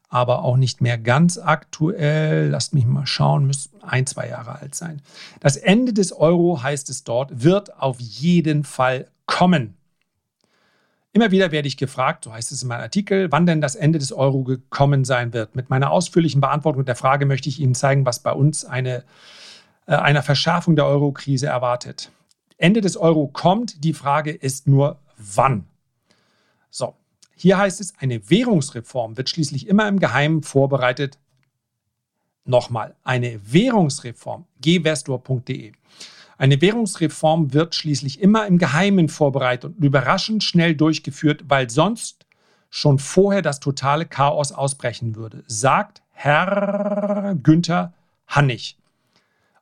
aber 0.09 0.45
auch 0.45 0.57
nicht 0.57 0.81
mehr 0.81 0.97
ganz 0.97 1.39
aktuell. 1.39 2.51
Lasst 2.51 2.73
mich 2.73 2.87
mal 2.87 3.07
schauen, 3.07 3.47
müsste 3.47 3.71
ein, 3.83 4.07
zwei 4.07 4.29
Jahre 4.29 4.61
alt 4.61 4.77
sein. 4.77 5.03
Das 5.41 5.57
Ende 5.57 5.93
des 5.93 6.13
Euro, 6.13 6.63
heißt 6.63 6.89
es 6.89 7.03
dort, 7.03 7.43
wird 7.43 7.81
auf 7.81 7.99
jeden 7.99 8.63
Fall 8.63 9.09
kommen. 9.27 9.77
Immer 11.17 11.31
wieder 11.31 11.51
werde 11.51 11.67
ich 11.67 11.79
gefragt, 11.79 12.25
so 12.25 12.35
heißt 12.35 12.53
es 12.53 12.61
in 12.61 12.69
meinem 12.69 12.83
Artikel, 12.83 13.33
wann 13.33 13.47
denn 13.47 13.63
das 13.63 13.75
Ende 13.75 13.99
des 13.99 14.13
Euro 14.13 14.45
gekommen 14.45 15.07
sein 15.07 15.33
wird. 15.33 15.57
Mit 15.57 15.71
meiner 15.71 15.91
ausführlichen 15.91 16.43
Beantwortung 16.43 16.85
der 16.85 16.95
Frage 16.95 17.25
möchte 17.25 17.49
ich 17.49 17.59
Ihnen 17.59 17.75
zeigen, 17.75 18.05
was 18.05 18.19
bei 18.23 18.33
uns 18.33 18.67
eine, 18.67 19.03
äh, 19.87 19.95
einer 19.95 20.23
Verschärfung 20.23 20.77
der 20.77 20.85
Euro-Krise 20.85 21.47
erwartet. 21.47 22.11
Ende 22.59 22.83
des 22.83 22.99
Euro 22.99 23.29
kommt, 23.29 23.83
die 23.83 23.95
Frage 23.95 24.31
ist 24.31 24.69
nur 24.69 24.99
wann. 25.17 25.65
So, 26.69 26.95
hier 27.35 27.57
heißt 27.57 27.81
es, 27.81 27.95
eine 27.99 28.29
Währungsreform 28.29 29.17
wird 29.17 29.31
schließlich 29.31 29.69
immer 29.69 29.89
im 29.89 30.01
Geheimen 30.01 30.43
vorbereitet. 30.43 31.19
Nochmal, 32.45 32.95
eine 33.05 33.41
Währungsreform, 33.43 34.45
gwestor.de. 34.61 35.73
Eine 36.39 36.61
Währungsreform 36.61 37.55
wird 37.55 37.75
schließlich 37.75 38.21
immer 38.21 38.47
im 38.47 38.59
Geheimen 38.59 39.09
vorbereitet 39.09 39.77
und 39.77 39.85
überraschend 39.85 40.45
schnell 40.45 40.75
durchgeführt, 40.75 41.45
weil 41.49 41.71
sonst 41.71 42.27
schon 42.69 42.99
vorher 42.99 43.43
das 43.43 43.61
totale 43.61 44.05
Chaos 44.05 44.53
ausbrechen 44.53 45.17
würde, 45.17 45.45
sagt 45.47 46.03
Herr 46.13 47.37
Günther 47.43 47.95
Hannig. 48.27 48.77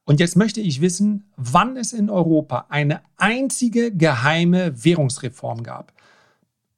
Und 0.05 0.21
jetzt 0.21 0.37
möchte 0.37 0.61
ich 0.61 0.81
wissen, 0.81 1.25
wann 1.37 1.77
es 1.77 1.93
in 1.93 2.11
Europa 2.11 2.67
eine 2.69 3.01
einzige 3.17 3.95
geheime 3.95 4.85
Währungsreform 4.85 5.63
gab. 5.63 5.93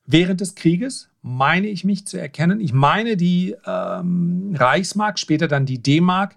Während 0.04 0.40
des 0.40 0.54
Krieges 0.54 1.08
meine 1.22 1.66
ich 1.66 1.84
mich 1.84 2.06
zu 2.06 2.18
erkennen. 2.18 2.60
Ich 2.60 2.72
meine, 2.72 3.16
die 3.16 3.56
ähm, 3.66 4.54
Reichsmark, 4.56 5.18
später 5.18 5.48
dann 5.48 5.66
die 5.66 5.82
D-Mark, 5.82 6.36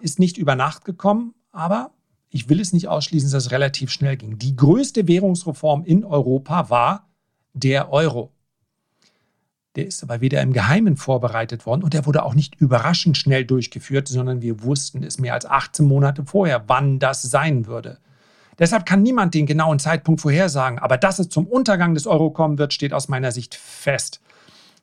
ist 0.00 0.18
nicht 0.18 0.38
über 0.38 0.56
Nacht 0.56 0.84
gekommen, 0.84 1.34
aber 1.52 1.90
ich 2.30 2.48
will 2.48 2.60
es 2.60 2.72
nicht 2.72 2.88
ausschließen, 2.88 3.30
dass 3.30 3.46
es 3.46 3.50
relativ 3.50 3.90
schnell 3.90 4.16
ging. 4.16 4.38
Die 4.38 4.56
größte 4.56 5.08
Währungsreform 5.08 5.84
in 5.84 6.04
Europa 6.04 6.70
war 6.70 7.08
der 7.54 7.92
Euro. 7.92 8.32
Der 9.76 9.86
ist 9.86 10.02
aber 10.02 10.22
wieder 10.22 10.40
im 10.40 10.52
Geheimen 10.52 10.96
vorbereitet 10.96 11.66
worden 11.66 11.82
und 11.82 11.92
der 11.92 12.06
wurde 12.06 12.24
auch 12.24 12.34
nicht 12.34 12.54
überraschend 12.54 13.18
schnell 13.18 13.44
durchgeführt, 13.44 14.08
sondern 14.08 14.40
wir 14.40 14.62
wussten 14.62 15.02
es 15.02 15.18
mehr 15.18 15.34
als 15.34 15.44
18 15.44 15.86
Monate 15.86 16.24
vorher, 16.24 16.64
wann 16.66 16.98
das 16.98 17.22
sein 17.22 17.66
würde. 17.66 17.98
Deshalb 18.58 18.86
kann 18.86 19.02
niemand 19.02 19.34
den 19.34 19.44
genauen 19.44 19.78
Zeitpunkt 19.78 20.22
vorhersagen, 20.22 20.78
aber 20.78 20.96
dass 20.96 21.18
es 21.18 21.28
zum 21.28 21.46
Untergang 21.46 21.92
des 21.92 22.06
Euro 22.06 22.30
kommen 22.30 22.56
wird, 22.56 22.72
steht 22.72 22.94
aus 22.94 23.08
meiner 23.08 23.32
Sicht 23.32 23.54
fest. 23.54 24.22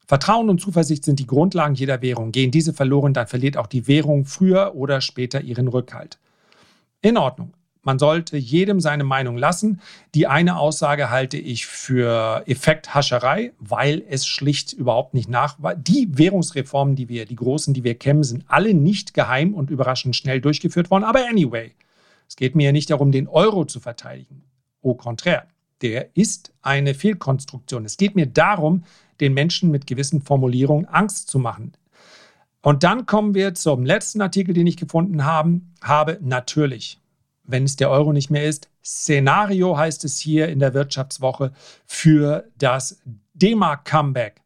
Vertrauen 0.06 0.50
und 0.50 0.62
Zuversicht 0.62 1.06
sind 1.06 1.18
die 1.18 1.26
Grundlagen 1.26 1.74
jeder 1.74 2.02
Währung. 2.04 2.32
Gehen 2.32 2.52
diese 2.52 2.74
verloren, 2.74 3.14
dann 3.14 3.26
verliert 3.26 3.58
auch 3.58 3.68
die 3.68 3.88
Währung 3.88 4.26
früher 4.26 4.76
oder 4.76 5.02
später 5.02 5.42
ihren 5.42 5.68
Rückhalt. 5.68 6.20
In 7.04 7.18
Ordnung. 7.18 7.54
Man 7.82 8.00
sollte 8.00 8.38
jedem 8.38 8.80
seine 8.80 9.04
Meinung 9.04 9.38
lassen. 9.38 9.82
Die 10.16 10.26
eine 10.26 10.58
Aussage 10.58 11.10
halte 11.10 11.38
ich 11.38 11.66
für 11.66 12.44
Effekthascherei, 12.48 13.52
weil 13.60 14.04
es 14.08 14.26
schlicht 14.26 14.72
überhaupt 14.72 15.14
nicht 15.14 15.30
nach. 15.30 15.58
Die 15.76 16.08
Währungsreformen, 16.18 16.96
die 16.96 17.10
wir, 17.10 17.26
die 17.26 17.36
großen, 17.36 17.74
die 17.74 17.84
wir 17.84 17.96
kennen, 17.96 18.24
sind 18.24 18.46
alle 18.48 18.74
nicht 18.74 19.14
geheim 19.14 19.54
und 19.54 19.70
überraschend 19.70 20.16
schnell 20.16 20.40
durchgeführt 20.40 20.90
worden. 20.92 21.04
Aber 21.04 21.28
anyway, 21.28 21.74
es 22.30 22.38
geht 22.38 22.56
mir 22.56 22.68
ja 22.68 22.72
nicht 22.72 22.90
darum, 22.90 23.12
den 23.12 23.28
Euro 23.28 23.66
zu 23.66 23.82
verteidigen. 23.82 24.44
Au 24.82 24.94
contraire, 24.94 25.48
der 25.82 26.16
ist 26.16 26.54
eine 26.62 26.94
Fehlkonstruktion. 26.94 27.84
Es 27.84 27.98
geht 27.98 28.16
mir 28.16 28.28
darum, 28.28 28.86
den 29.20 29.34
Menschen 29.34 29.72
mit 29.72 29.88
gewissen 29.88 30.22
Formulierungen 30.22 30.86
Angst 30.86 31.28
zu 31.28 31.38
machen. 31.38 31.74
Und 32.64 32.84
dann 32.84 33.06
kommen 33.06 33.36
wir 33.36 33.54
zum 33.54 33.84
letzten 33.84 34.22
Artikel, 34.22 34.54
den 34.54 34.66
ich 34.66 34.78
gefunden 34.78 35.26
haben, 35.26 35.74
habe. 35.82 36.18
Natürlich, 36.22 36.98
wenn 37.44 37.66
es 37.66 37.76
der 37.76 37.90
Euro 37.90 38.14
nicht 38.14 38.30
mehr 38.30 38.46
ist, 38.46 38.70
Szenario 38.84 39.78
heißt 39.78 40.06
es 40.06 40.18
hier 40.18 40.48
in 40.48 40.60
der 40.60 40.74
Wirtschaftswoche 40.74 41.52
für 41.86 42.46
das 42.58 43.02
D-Mark-Comeback. 43.34 44.42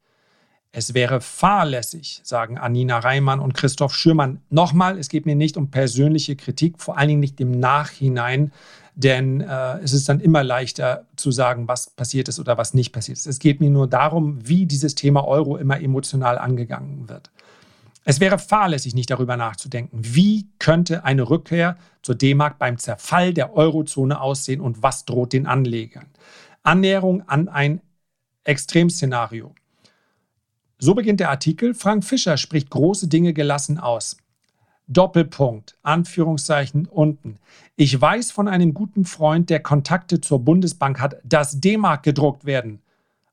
Es 0.72 0.96
wäre 0.96 1.22
fahrlässig, 1.22 2.22
sagen 2.24 2.58
Anina 2.58 2.98
Reimann 3.00 3.40
und 3.40 3.54
Christoph 3.54 3.94
Schürmann. 3.94 4.42
Nochmal, 4.50 4.98
es 4.98 5.10
geht 5.10 5.28
mir 5.28 5.36
nicht 5.36 5.56
um 5.56 5.70
persönliche 5.70 6.36
Kritik, 6.36 6.80
vor 6.80 6.98
allen 6.98 7.10
Dingen 7.10 7.20
nicht 7.20 7.40
im 7.40 7.52
Nachhinein, 7.52 8.52
denn 8.96 9.42
äh, 9.42 9.78
es 9.80 9.94
ist 9.94 10.10
dann 10.10 10.20
immer 10.20 10.44
leichter 10.44 11.06
zu 11.16 11.30
sagen, 11.30 11.68
was 11.68 11.92
passiert 11.92 12.30
ist 12.30 12.40
oder 12.40 12.58
was 12.58 12.74
nicht 12.74 12.94
passiert 12.94 13.20
ist. 13.20 13.28
Es 13.28 13.38
geht 13.38 13.60
mir 13.60 13.70
nur 13.70 13.88
darum, 13.88 14.40
wie 14.48 14.66
dieses 14.66 14.96
Thema 14.96 15.28
Euro 15.28 15.58
immer 15.58 15.80
emotional 15.80 16.40
angegangen 16.40 17.08
wird. 17.08 17.30
Es 18.10 18.22
wäre 18.22 18.40
fahrlässig, 18.40 18.96
nicht 18.96 19.10
darüber 19.10 19.36
nachzudenken, 19.36 20.00
wie 20.02 20.48
könnte 20.60 21.04
eine 21.04 21.30
Rückkehr 21.30 21.76
zur 22.02 22.16
D-Mark 22.16 22.58
beim 22.58 22.78
Zerfall 22.78 23.34
der 23.34 23.54
Eurozone 23.54 24.22
aussehen 24.22 24.62
und 24.62 24.82
was 24.82 25.04
droht 25.04 25.34
den 25.34 25.46
Anlegern. 25.46 26.06
Annäherung 26.64 27.28
an 27.28 27.50
ein 27.50 27.82
Extremszenario. 28.46 29.54
So 30.80 30.96
beginnt 30.96 31.20
der 31.20 31.32
Artikel. 31.32 31.74
Frank 31.74 32.06
Fischer 32.06 32.38
spricht 32.38 32.70
große 32.70 33.10
Dinge 33.10 33.34
gelassen 33.34 33.78
aus. 33.78 34.16
Doppelpunkt, 34.88 35.78
Anführungszeichen 35.84 36.86
unten. 36.86 37.40
Ich 37.76 38.00
weiß 38.00 38.32
von 38.32 38.48
einem 38.48 38.74
guten 38.74 39.04
Freund, 39.04 39.50
der 39.50 39.60
Kontakte 39.60 40.22
zur 40.22 40.40
Bundesbank 40.40 41.02
hat, 41.02 41.18
dass 41.26 41.60
D-Mark 41.60 42.04
gedruckt 42.04 42.46
werden. 42.46 42.82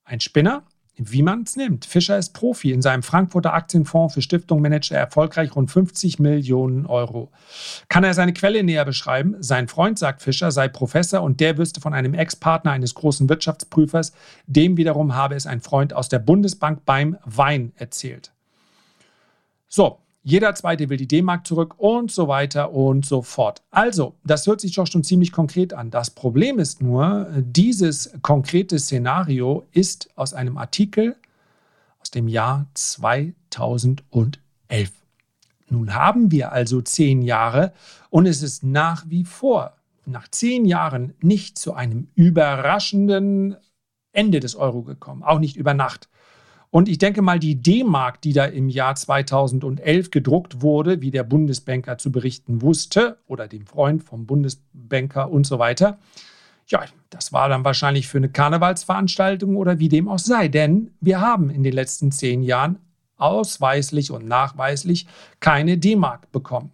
Ein 0.02 0.18
Spinner? 0.18 0.64
Wie 0.96 1.22
man 1.22 1.42
es 1.42 1.56
nimmt. 1.56 1.84
Fischer 1.84 2.18
ist 2.18 2.34
Profi. 2.34 2.72
In 2.72 2.82
seinem 2.82 3.02
Frankfurter 3.02 3.54
Aktienfonds 3.54 4.14
für 4.14 4.22
Stiftung 4.22 4.62
managt 4.62 4.92
er 4.92 5.00
erfolgreich 5.00 5.54
rund 5.56 5.70
50 5.70 6.18
Millionen 6.18 6.86
Euro. 6.86 7.30
Kann 7.88 8.04
er 8.04 8.14
seine 8.14 8.32
Quelle 8.32 8.62
näher 8.62 8.84
beschreiben? 8.84 9.36
Sein 9.40 9.66
Freund, 9.68 9.98
sagt 9.98 10.22
Fischer, 10.22 10.52
sei 10.52 10.68
Professor 10.68 11.22
und 11.22 11.40
der 11.40 11.58
wüsste 11.58 11.80
von 11.80 11.94
einem 11.94 12.14
Ex-Partner 12.14 12.70
eines 12.70 12.94
großen 12.94 13.28
Wirtschaftsprüfers. 13.28 14.12
Dem 14.46 14.76
wiederum 14.76 15.14
habe 15.14 15.34
es 15.34 15.46
ein 15.46 15.60
Freund 15.60 15.92
aus 15.92 16.08
der 16.08 16.20
Bundesbank 16.20 16.84
beim 16.84 17.16
Wein 17.24 17.72
erzählt. 17.76 18.32
So, 19.68 19.98
jeder 20.26 20.54
zweite 20.54 20.88
will 20.88 20.96
die 20.96 21.06
D-Mark 21.06 21.46
zurück 21.46 21.74
und 21.76 22.10
so 22.10 22.28
weiter 22.28 22.72
und 22.72 23.04
so 23.04 23.20
fort. 23.20 23.62
Also, 23.70 24.14
das 24.24 24.46
hört 24.46 24.62
sich 24.62 24.74
doch 24.74 24.86
schon 24.86 25.04
ziemlich 25.04 25.32
konkret 25.32 25.74
an. 25.74 25.90
Das 25.90 26.10
Problem 26.10 26.58
ist 26.58 26.80
nur, 26.82 27.28
dieses 27.36 28.10
konkrete 28.22 28.78
Szenario 28.78 29.66
ist 29.72 30.08
aus 30.16 30.32
einem 30.32 30.56
Artikel 30.56 31.14
aus 32.00 32.10
dem 32.10 32.26
Jahr 32.26 32.66
2011. 32.72 34.00
Nun 35.68 35.94
haben 35.94 36.30
wir 36.30 36.52
also 36.52 36.80
zehn 36.80 37.20
Jahre 37.20 37.74
und 38.08 38.24
es 38.24 38.42
ist 38.42 38.64
nach 38.64 39.04
wie 39.08 39.24
vor, 39.24 39.74
nach 40.06 40.28
zehn 40.28 40.64
Jahren, 40.64 41.12
nicht 41.20 41.58
zu 41.58 41.74
einem 41.74 42.08
überraschenden 42.14 43.56
Ende 44.12 44.40
des 44.40 44.56
Euro 44.56 44.82
gekommen, 44.82 45.22
auch 45.22 45.38
nicht 45.38 45.56
über 45.56 45.74
Nacht. 45.74 46.08
Und 46.74 46.88
ich 46.88 46.98
denke 46.98 47.22
mal, 47.22 47.38
die 47.38 47.62
D-Mark, 47.62 48.20
die 48.20 48.32
da 48.32 48.46
im 48.46 48.68
Jahr 48.68 48.96
2011 48.96 50.10
gedruckt 50.10 50.60
wurde, 50.60 51.00
wie 51.02 51.12
der 51.12 51.22
Bundesbanker 51.22 51.98
zu 51.98 52.10
berichten 52.10 52.62
wusste, 52.62 53.18
oder 53.28 53.46
dem 53.46 53.64
Freund 53.64 54.02
vom 54.02 54.26
Bundesbanker 54.26 55.30
und 55.30 55.46
so 55.46 55.60
weiter, 55.60 55.98
ja, 56.66 56.84
das 57.10 57.32
war 57.32 57.48
dann 57.48 57.64
wahrscheinlich 57.64 58.08
für 58.08 58.18
eine 58.18 58.28
Karnevalsveranstaltung 58.28 59.54
oder 59.54 59.78
wie 59.78 59.88
dem 59.88 60.08
auch 60.08 60.18
sei. 60.18 60.48
Denn 60.48 60.90
wir 61.00 61.20
haben 61.20 61.48
in 61.48 61.62
den 61.62 61.74
letzten 61.74 62.10
zehn 62.10 62.42
Jahren 62.42 62.80
ausweislich 63.18 64.10
und 64.10 64.26
nachweislich 64.26 65.06
keine 65.38 65.78
D-Mark 65.78 66.32
bekommen. 66.32 66.72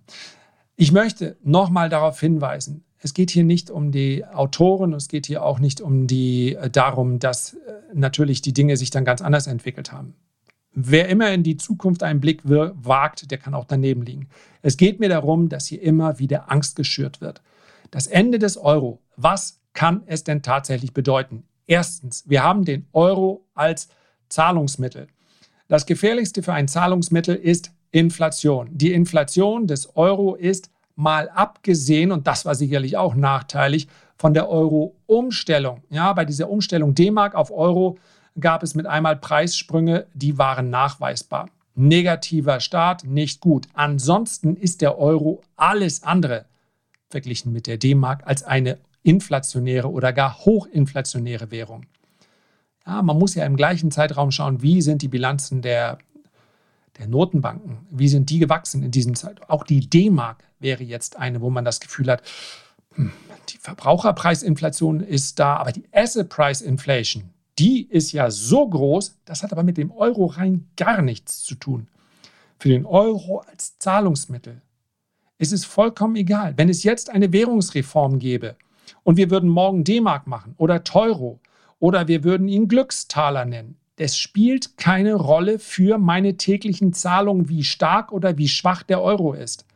Ich 0.76 0.92
möchte 0.92 1.36
nochmal 1.42 1.90
darauf 1.90 2.18
hinweisen, 2.18 2.84
es 3.02 3.14
geht 3.14 3.30
hier 3.30 3.44
nicht 3.44 3.70
um 3.70 3.92
die 3.92 4.24
Autoren, 4.26 4.92
es 4.92 5.08
geht 5.08 5.26
hier 5.26 5.42
auch 5.42 5.58
nicht 5.58 5.80
um 5.80 6.06
die 6.06 6.54
äh, 6.54 6.70
darum, 6.70 7.18
dass 7.18 7.54
äh, 7.54 7.56
natürlich 7.94 8.42
die 8.42 8.52
Dinge 8.52 8.76
sich 8.76 8.90
dann 8.90 9.04
ganz 9.04 9.22
anders 9.22 9.46
entwickelt 9.46 9.90
haben. 9.90 10.14
Wer 10.72 11.08
immer 11.08 11.32
in 11.32 11.42
die 11.42 11.56
Zukunft 11.56 12.04
einen 12.04 12.20
Blick 12.20 12.42
wagt, 12.44 13.30
der 13.30 13.38
kann 13.38 13.54
auch 13.54 13.64
daneben 13.64 14.02
liegen. 14.02 14.28
Es 14.62 14.76
geht 14.76 15.00
mir 15.00 15.08
darum, 15.08 15.48
dass 15.48 15.66
hier 15.66 15.82
immer 15.82 16.20
wieder 16.20 16.52
Angst 16.52 16.76
geschürt 16.76 17.20
wird. 17.20 17.42
Das 17.90 18.06
Ende 18.06 18.38
des 18.38 18.56
Euro, 18.56 19.00
was 19.16 19.60
kann 19.72 20.02
es 20.06 20.22
denn 20.22 20.42
tatsächlich 20.42 20.94
bedeuten? 20.94 21.42
Erstens, 21.66 22.22
wir 22.28 22.44
haben 22.44 22.64
den 22.64 22.86
Euro 22.92 23.48
als 23.54 23.88
Zahlungsmittel. 24.28 25.08
Das 25.66 25.86
gefährlichste 25.86 26.42
für 26.42 26.52
ein 26.52 26.68
Zahlungsmittel 26.68 27.34
ist 27.34 27.72
Inflation. 27.90 28.68
Die 28.70 28.92
Inflation 28.92 29.66
des 29.66 29.96
Euro 29.96 30.36
ist 30.36 30.70
mal 31.00 31.30
abgesehen, 31.30 32.12
und 32.12 32.26
das 32.26 32.44
war 32.44 32.54
sicherlich 32.54 32.96
auch 32.96 33.14
nachteilig, 33.14 33.88
von 34.16 34.34
der 34.34 34.50
Euro-Umstellung. 34.50 35.82
Ja, 35.88 36.12
bei 36.12 36.26
dieser 36.26 36.50
Umstellung 36.50 36.94
D-Mark 36.94 37.34
auf 37.34 37.50
Euro 37.50 37.98
gab 38.38 38.62
es 38.62 38.74
mit 38.74 38.86
einmal 38.86 39.16
Preissprünge, 39.16 40.06
die 40.14 40.36
waren 40.36 40.70
nachweisbar. 40.70 41.48
negativer 41.74 42.60
Start, 42.60 43.04
nicht 43.04 43.40
gut. 43.40 43.66
Ansonsten 43.72 44.56
ist 44.56 44.82
der 44.82 44.98
Euro 44.98 45.40
alles 45.56 46.02
andere 46.02 46.44
verglichen 47.08 47.52
mit 47.52 47.66
der 47.66 47.78
D-Mark 47.78 48.26
als 48.26 48.42
eine 48.42 48.78
inflationäre 49.02 49.90
oder 49.90 50.12
gar 50.12 50.38
hochinflationäre 50.44 51.50
Währung. 51.50 51.86
Ja, 52.86 53.00
man 53.00 53.18
muss 53.18 53.34
ja 53.34 53.46
im 53.46 53.56
gleichen 53.56 53.90
Zeitraum 53.90 54.30
schauen, 54.30 54.60
wie 54.60 54.82
sind 54.82 55.00
die 55.00 55.08
Bilanzen 55.08 55.62
der, 55.62 55.98
der 56.98 57.08
Notenbanken, 57.08 57.78
wie 57.90 58.08
sind 58.08 58.28
die 58.28 58.38
gewachsen 58.38 58.82
in 58.82 58.90
diesem 58.90 59.14
Zeitraum. 59.14 59.48
Auch 59.48 59.64
die 59.64 59.88
D-Mark 59.88 60.44
wäre 60.60 60.84
jetzt 60.84 61.16
eine, 61.16 61.40
wo 61.40 61.50
man 61.50 61.64
das 61.64 61.80
Gefühl 61.80 62.10
hat, 62.10 62.22
hm, 62.94 63.12
die 63.48 63.58
Verbraucherpreisinflation 63.58 65.00
ist 65.00 65.38
da, 65.38 65.56
aber 65.56 65.72
die 65.72 65.84
Asset 65.92 66.28
Price 66.28 66.60
Inflation, 66.60 67.30
die 67.58 67.86
ist 67.88 68.12
ja 68.12 68.30
so 68.30 68.68
groß, 68.68 69.18
das 69.24 69.42
hat 69.42 69.52
aber 69.52 69.62
mit 69.62 69.76
dem 69.76 69.90
Euro 69.90 70.26
rein 70.26 70.68
gar 70.76 71.02
nichts 71.02 71.42
zu 71.42 71.54
tun. 71.54 71.88
Für 72.58 72.68
den 72.68 72.86
Euro 72.86 73.38
als 73.50 73.78
Zahlungsmittel 73.78 74.60
ist 75.38 75.52
es 75.52 75.64
vollkommen 75.64 76.16
egal. 76.16 76.54
Wenn 76.56 76.68
es 76.68 76.82
jetzt 76.82 77.10
eine 77.10 77.32
Währungsreform 77.32 78.18
gäbe 78.18 78.56
und 79.02 79.16
wir 79.16 79.30
würden 79.30 79.48
morgen 79.48 79.84
D-Mark 79.84 80.26
machen 80.26 80.54
oder 80.58 80.84
Teuro 80.84 81.40
oder 81.78 82.08
wir 82.08 82.24
würden 82.24 82.48
ihn 82.48 82.68
Glückstaler 82.68 83.46
nennen, 83.46 83.76
es 83.96 84.16
spielt 84.16 84.78
keine 84.78 85.14
Rolle 85.14 85.58
für 85.58 85.98
meine 85.98 86.36
täglichen 86.38 86.92
Zahlungen, 86.92 87.48
wie 87.50 87.64
stark 87.64 88.12
oder 88.12 88.38
wie 88.38 88.48
schwach 88.48 88.82
der 88.82 89.02
Euro 89.02 89.34
ist. 89.34 89.66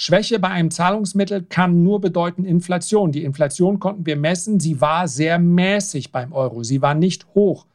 Schwäche 0.00 0.38
bei 0.38 0.46
einem 0.46 0.70
Zahlungsmittel 0.70 1.42
kann 1.42 1.82
nur 1.82 2.00
bedeuten 2.00 2.44
Inflation. 2.44 3.10
Die 3.10 3.24
Inflation 3.24 3.80
konnten 3.80 4.06
wir 4.06 4.14
messen, 4.14 4.60
sie 4.60 4.80
war 4.80 5.08
sehr 5.08 5.40
mäßig 5.40 6.12
beim 6.12 6.32
Euro, 6.32 6.62
sie 6.62 6.80
war 6.80 6.94
nicht 6.94 7.26
hoch. 7.34 7.66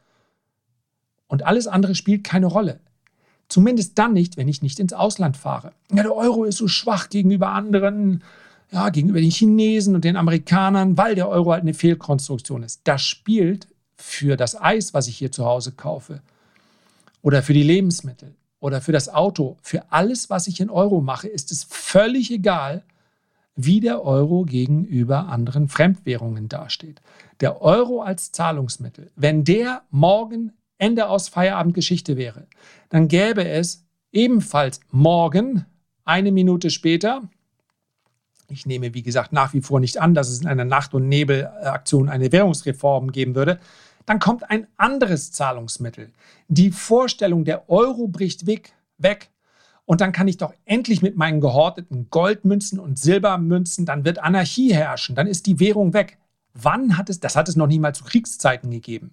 Und 1.28 1.44
alles 1.44 1.66
andere 1.66 1.94
spielt 1.94 2.24
keine 2.24 2.46
Rolle. 2.46 2.80
Zumindest 3.48 3.98
dann 3.98 4.14
nicht, 4.14 4.38
wenn 4.38 4.48
ich 4.48 4.62
nicht 4.62 4.80
ins 4.80 4.94
Ausland 4.94 5.36
fahre. 5.36 5.72
Ja, 5.92 6.02
der 6.02 6.16
Euro 6.16 6.44
ist 6.44 6.56
so 6.56 6.66
schwach 6.66 7.10
gegenüber 7.10 7.50
anderen, 7.50 8.22
ja, 8.72 8.88
gegenüber 8.88 9.20
den 9.20 9.30
Chinesen 9.30 9.94
und 9.94 10.06
den 10.06 10.16
Amerikanern, 10.16 10.96
weil 10.96 11.14
der 11.14 11.28
Euro 11.28 11.52
halt 11.52 11.60
eine 11.60 11.74
Fehlkonstruktion 11.74 12.62
ist. 12.62 12.80
Das 12.84 13.02
spielt 13.02 13.68
für 13.96 14.38
das 14.38 14.58
Eis, 14.58 14.94
was 14.94 15.08
ich 15.08 15.18
hier 15.18 15.30
zu 15.30 15.44
Hause 15.44 15.72
kaufe, 15.72 16.22
oder 17.20 17.42
für 17.42 17.52
die 17.52 17.62
Lebensmittel, 17.62 18.34
oder 18.64 18.80
für 18.80 18.92
das 18.92 19.10
Auto, 19.10 19.58
für 19.60 19.92
alles, 19.92 20.30
was 20.30 20.46
ich 20.46 20.58
in 20.58 20.70
Euro 20.70 21.02
mache, 21.02 21.28
ist 21.28 21.52
es 21.52 21.64
völlig 21.64 22.30
egal, 22.30 22.82
wie 23.54 23.80
der 23.80 24.02
Euro 24.02 24.44
gegenüber 24.44 25.28
anderen 25.28 25.68
Fremdwährungen 25.68 26.48
dasteht. 26.48 27.02
Der 27.40 27.60
Euro 27.60 28.00
als 28.00 28.32
Zahlungsmittel, 28.32 29.10
wenn 29.16 29.44
der 29.44 29.82
morgen 29.90 30.54
Ende 30.78 31.10
aus 31.10 31.28
Feierabend 31.28 31.74
Geschichte 31.74 32.16
wäre, 32.16 32.46
dann 32.88 33.06
gäbe 33.06 33.46
es 33.46 33.84
ebenfalls 34.12 34.80
morgen, 34.90 35.66
eine 36.06 36.32
Minute 36.32 36.70
später, 36.70 37.20
ich 38.48 38.64
nehme, 38.64 38.94
wie 38.94 39.02
gesagt, 39.02 39.34
nach 39.34 39.52
wie 39.52 39.60
vor 39.60 39.78
nicht 39.78 40.00
an, 40.00 40.14
dass 40.14 40.30
es 40.30 40.40
in 40.40 40.46
einer 40.46 40.64
Nacht- 40.64 40.94
und 40.94 41.06
Nebelaktion 41.10 42.08
eine 42.08 42.32
Währungsreform 42.32 43.12
geben 43.12 43.34
würde, 43.34 43.60
dann 44.06 44.18
kommt 44.18 44.50
ein 44.50 44.66
anderes 44.76 45.32
Zahlungsmittel. 45.32 46.10
Die 46.48 46.70
Vorstellung, 46.70 47.44
der 47.44 47.68
Euro 47.70 48.08
bricht 48.08 48.46
weg, 48.46 48.72
weg. 48.98 49.30
Und 49.86 50.00
dann 50.00 50.12
kann 50.12 50.28
ich 50.28 50.38
doch 50.38 50.54
endlich 50.64 51.02
mit 51.02 51.16
meinen 51.16 51.40
gehorteten 51.40 52.08
Goldmünzen 52.10 52.78
und 52.78 52.98
Silbermünzen, 52.98 53.84
dann 53.84 54.04
wird 54.04 54.18
Anarchie 54.18 54.72
herrschen, 54.72 55.14
dann 55.14 55.26
ist 55.26 55.46
die 55.46 55.60
Währung 55.60 55.92
weg. 55.92 56.18
Wann 56.54 56.96
hat 56.96 57.10
es, 57.10 57.20
das 57.20 57.36
hat 57.36 57.48
es 57.48 57.56
noch 57.56 57.66
nie 57.66 57.78
mal 57.78 57.94
zu 57.94 58.04
Kriegszeiten 58.04 58.70
gegeben. 58.70 59.12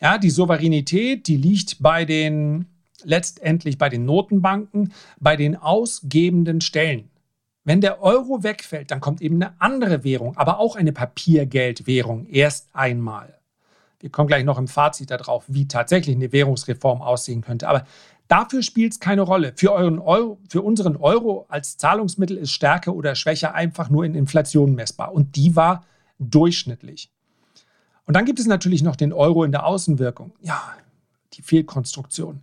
Ja, 0.00 0.16
die 0.16 0.30
Souveränität, 0.30 1.26
die 1.26 1.36
liegt 1.36 1.82
bei 1.82 2.06
den, 2.06 2.66
letztendlich 3.04 3.76
bei 3.76 3.90
den 3.90 4.06
Notenbanken, 4.06 4.92
bei 5.18 5.36
den 5.36 5.56
ausgebenden 5.56 6.62
Stellen. 6.62 7.10
Wenn 7.64 7.82
der 7.82 8.02
Euro 8.02 8.42
wegfällt, 8.42 8.90
dann 8.90 9.00
kommt 9.00 9.20
eben 9.20 9.36
eine 9.36 9.60
andere 9.60 10.02
Währung, 10.02 10.36
aber 10.38 10.58
auch 10.58 10.76
eine 10.76 10.92
Papiergeldwährung 10.92 12.26
erst 12.26 12.68
einmal. 12.72 13.39
Wir 14.00 14.10
kommen 14.10 14.28
gleich 14.28 14.44
noch 14.44 14.58
im 14.58 14.66
Fazit 14.66 15.10
darauf, 15.10 15.44
wie 15.46 15.68
tatsächlich 15.68 16.16
eine 16.16 16.32
Währungsreform 16.32 17.02
aussehen 17.02 17.42
könnte. 17.42 17.68
Aber 17.68 17.84
dafür 18.28 18.62
spielt 18.62 18.92
es 18.92 19.00
keine 19.00 19.22
Rolle. 19.22 19.52
Für, 19.56 19.72
Euro, 19.72 20.38
für 20.48 20.62
unseren 20.62 20.96
Euro 20.96 21.46
als 21.48 21.76
Zahlungsmittel 21.76 22.38
ist 22.38 22.52
Stärke 22.52 22.94
oder 22.94 23.14
Schwäche 23.14 23.54
einfach 23.54 23.90
nur 23.90 24.04
in 24.04 24.14
Inflation 24.14 24.74
messbar. 24.74 25.12
Und 25.12 25.36
die 25.36 25.54
war 25.54 25.84
durchschnittlich. 26.18 27.10
Und 28.06 28.14
dann 28.14 28.24
gibt 28.24 28.40
es 28.40 28.46
natürlich 28.46 28.82
noch 28.82 28.96
den 28.96 29.12
Euro 29.12 29.44
in 29.44 29.52
der 29.52 29.66
Außenwirkung. 29.66 30.32
Ja, 30.40 30.60
die 31.34 31.42
Fehlkonstruktion. 31.42 32.42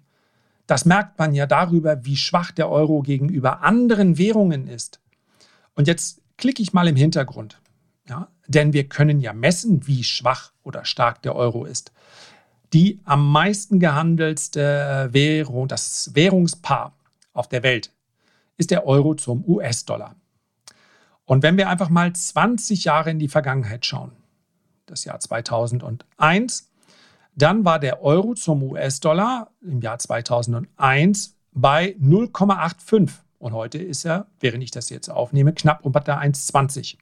Das 0.67 0.85
merkt 0.85 1.17
man 1.17 1.33
ja 1.33 1.47
darüber, 1.47 2.05
wie 2.05 2.17
schwach 2.17 2.51
der 2.51 2.69
Euro 2.69 3.01
gegenüber 3.01 3.63
anderen 3.63 4.17
Währungen 4.17 4.67
ist. 4.67 4.99
Und 5.75 5.87
jetzt 5.87 6.21
klicke 6.37 6.61
ich 6.61 6.73
mal 6.73 6.87
im 6.87 6.95
Hintergrund. 6.95 7.59
Ja, 8.07 8.29
denn 8.47 8.73
wir 8.73 8.87
können 8.87 9.19
ja 9.19 9.33
messen, 9.33 9.87
wie 9.87 10.03
schwach 10.03 10.53
oder 10.67 10.85
stark 10.85 11.21
der 11.23 11.35
Euro 11.35 11.65
ist. 11.65 11.91
Die 12.73 12.99
am 13.05 13.31
meisten 13.31 13.79
gehandelste 13.79 15.09
Währung, 15.11 15.67
das 15.67 16.11
Währungspaar 16.13 16.93
auf 17.33 17.47
der 17.47 17.63
Welt, 17.63 17.91
ist 18.57 18.71
der 18.71 18.85
Euro 18.85 19.15
zum 19.15 19.47
US-Dollar. 19.47 20.15
Und 21.25 21.43
wenn 21.43 21.57
wir 21.57 21.69
einfach 21.69 21.89
mal 21.89 22.13
20 22.13 22.83
Jahre 22.83 23.09
in 23.09 23.19
die 23.19 23.27
Vergangenheit 23.27 23.85
schauen, 23.85 24.11
das 24.85 25.05
Jahr 25.05 25.19
2001, 25.19 26.69
dann 27.35 27.65
war 27.65 27.79
der 27.79 28.01
Euro 28.01 28.33
zum 28.33 28.63
US-Dollar 28.63 29.51
im 29.61 29.81
Jahr 29.81 29.99
2001 29.99 31.35
bei 31.51 31.95
0,85. 32.01 33.11
Und 33.39 33.53
heute 33.53 33.77
ist 33.77 34.05
er, 34.05 34.27
während 34.39 34.63
ich 34.63 34.71
das 34.71 34.89
jetzt 34.89 35.09
aufnehme, 35.09 35.53
knapp 35.53 35.85
unter 35.85 36.19
1,20. 36.19 36.97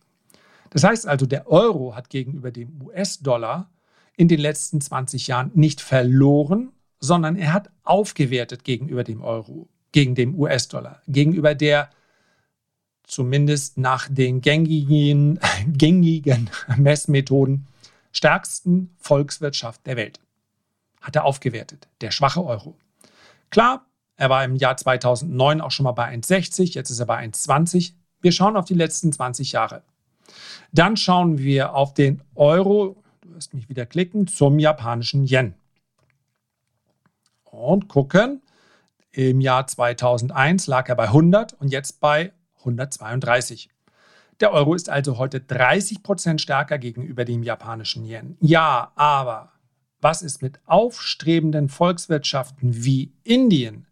Das 0.75 0.83
heißt 0.83 1.07
also, 1.07 1.25
der 1.25 1.47
Euro 1.47 1.95
hat 1.95 2.09
gegenüber 2.09 2.51
dem 2.51 2.81
US-Dollar 2.81 3.71
in 4.17 4.27
den 4.27 4.41
letzten 4.41 4.81
20 4.81 5.27
Jahren 5.27 5.51
nicht 5.53 5.79
verloren, 5.79 6.73
sondern 6.99 7.37
er 7.37 7.53
hat 7.53 7.71
aufgewertet 7.85 8.65
gegenüber 8.65 9.05
dem 9.05 9.21
Euro, 9.21 9.69
gegen 9.93 10.15
dem 10.15 10.37
US-Dollar, 10.37 11.01
gegenüber 11.07 11.55
der 11.55 11.89
zumindest 13.03 13.77
nach 13.77 14.09
den 14.09 14.41
gängigen, 14.41 15.39
gängigen 15.65 16.49
Messmethoden 16.75 17.67
stärksten 18.11 18.93
Volkswirtschaft 18.97 19.87
der 19.87 19.95
Welt. 19.95 20.19
Hat 20.99 21.15
er 21.15 21.23
aufgewertet, 21.23 21.87
der 22.01 22.11
schwache 22.11 22.43
Euro. 22.43 22.75
Klar, 23.49 23.85
er 24.17 24.29
war 24.29 24.43
im 24.43 24.57
Jahr 24.57 24.75
2009 24.75 25.61
auch 25.61 25.71
schon 25.71 25.85
mal 25.85 25.93
bei 25.93 26.13
1,60, 26.13 26.73
jetzt 26.73 26.89
ist 26.89 26.99
er 26.99 27.05
bei 27.05 27.23
1,20. 27.25 27.93
Wir 28.19 28.33
schauen 28.33 28.57
auf 28.57 28.65
die 28.65 28.73
letzten 28.73 29.13
20 29.13 29.53
Jahre. 29.53 29.81
Dann 30.71 30.97
schauen 30.97 31.37
wir 31.37 31.73
auf 31.73 31.93
den 31.93 32.21
Euro, 32.35 33.01
du 33.21 33.33
wirst 33.33 33.53
mich 33.53 33.69
wieder 33.69 33.85
klicken, 33.85 34.27
zum 34.27 34.59
japanischen 34.59 35.25
Yen. 35.25 35.55
Und 37.43 37.87
gucken, 37.87 38.41
im 39.11 39.39
Jahr 39.39 39.65
2001 39.65 40.67
lag 40.67 40.89
er 40.89 40.95
bei 40.95 41.05
100 41.05 41.53
und 41.53 41.69
jetzt 41.71 42.01
bei 42.01 42.33
132. 42.59 43.69
Der 44.41 44.51
Euro 44.51 44.73
ist 44.73 44.89
also 44.89 45.17
heute 45.17 45.39
30 45.39 46.03
Prozent 46.03 46.41
stärker 46.41 46.77
gegenüber 46.77 47.23
dem 47.23 47.41
japanischen 47.41 48.03
Yen. 48.05 48.35
Ja, 48.41 48.91
aber 48.95 49.53
was 50.01 50.21
ist 50.21 50.41
mit 50.41 50.59
aufstrebenden 50.65 51.69
Volkswirtschaften 51.69 52.83
wie 52.83 53.13
Indien, 53.23 53.87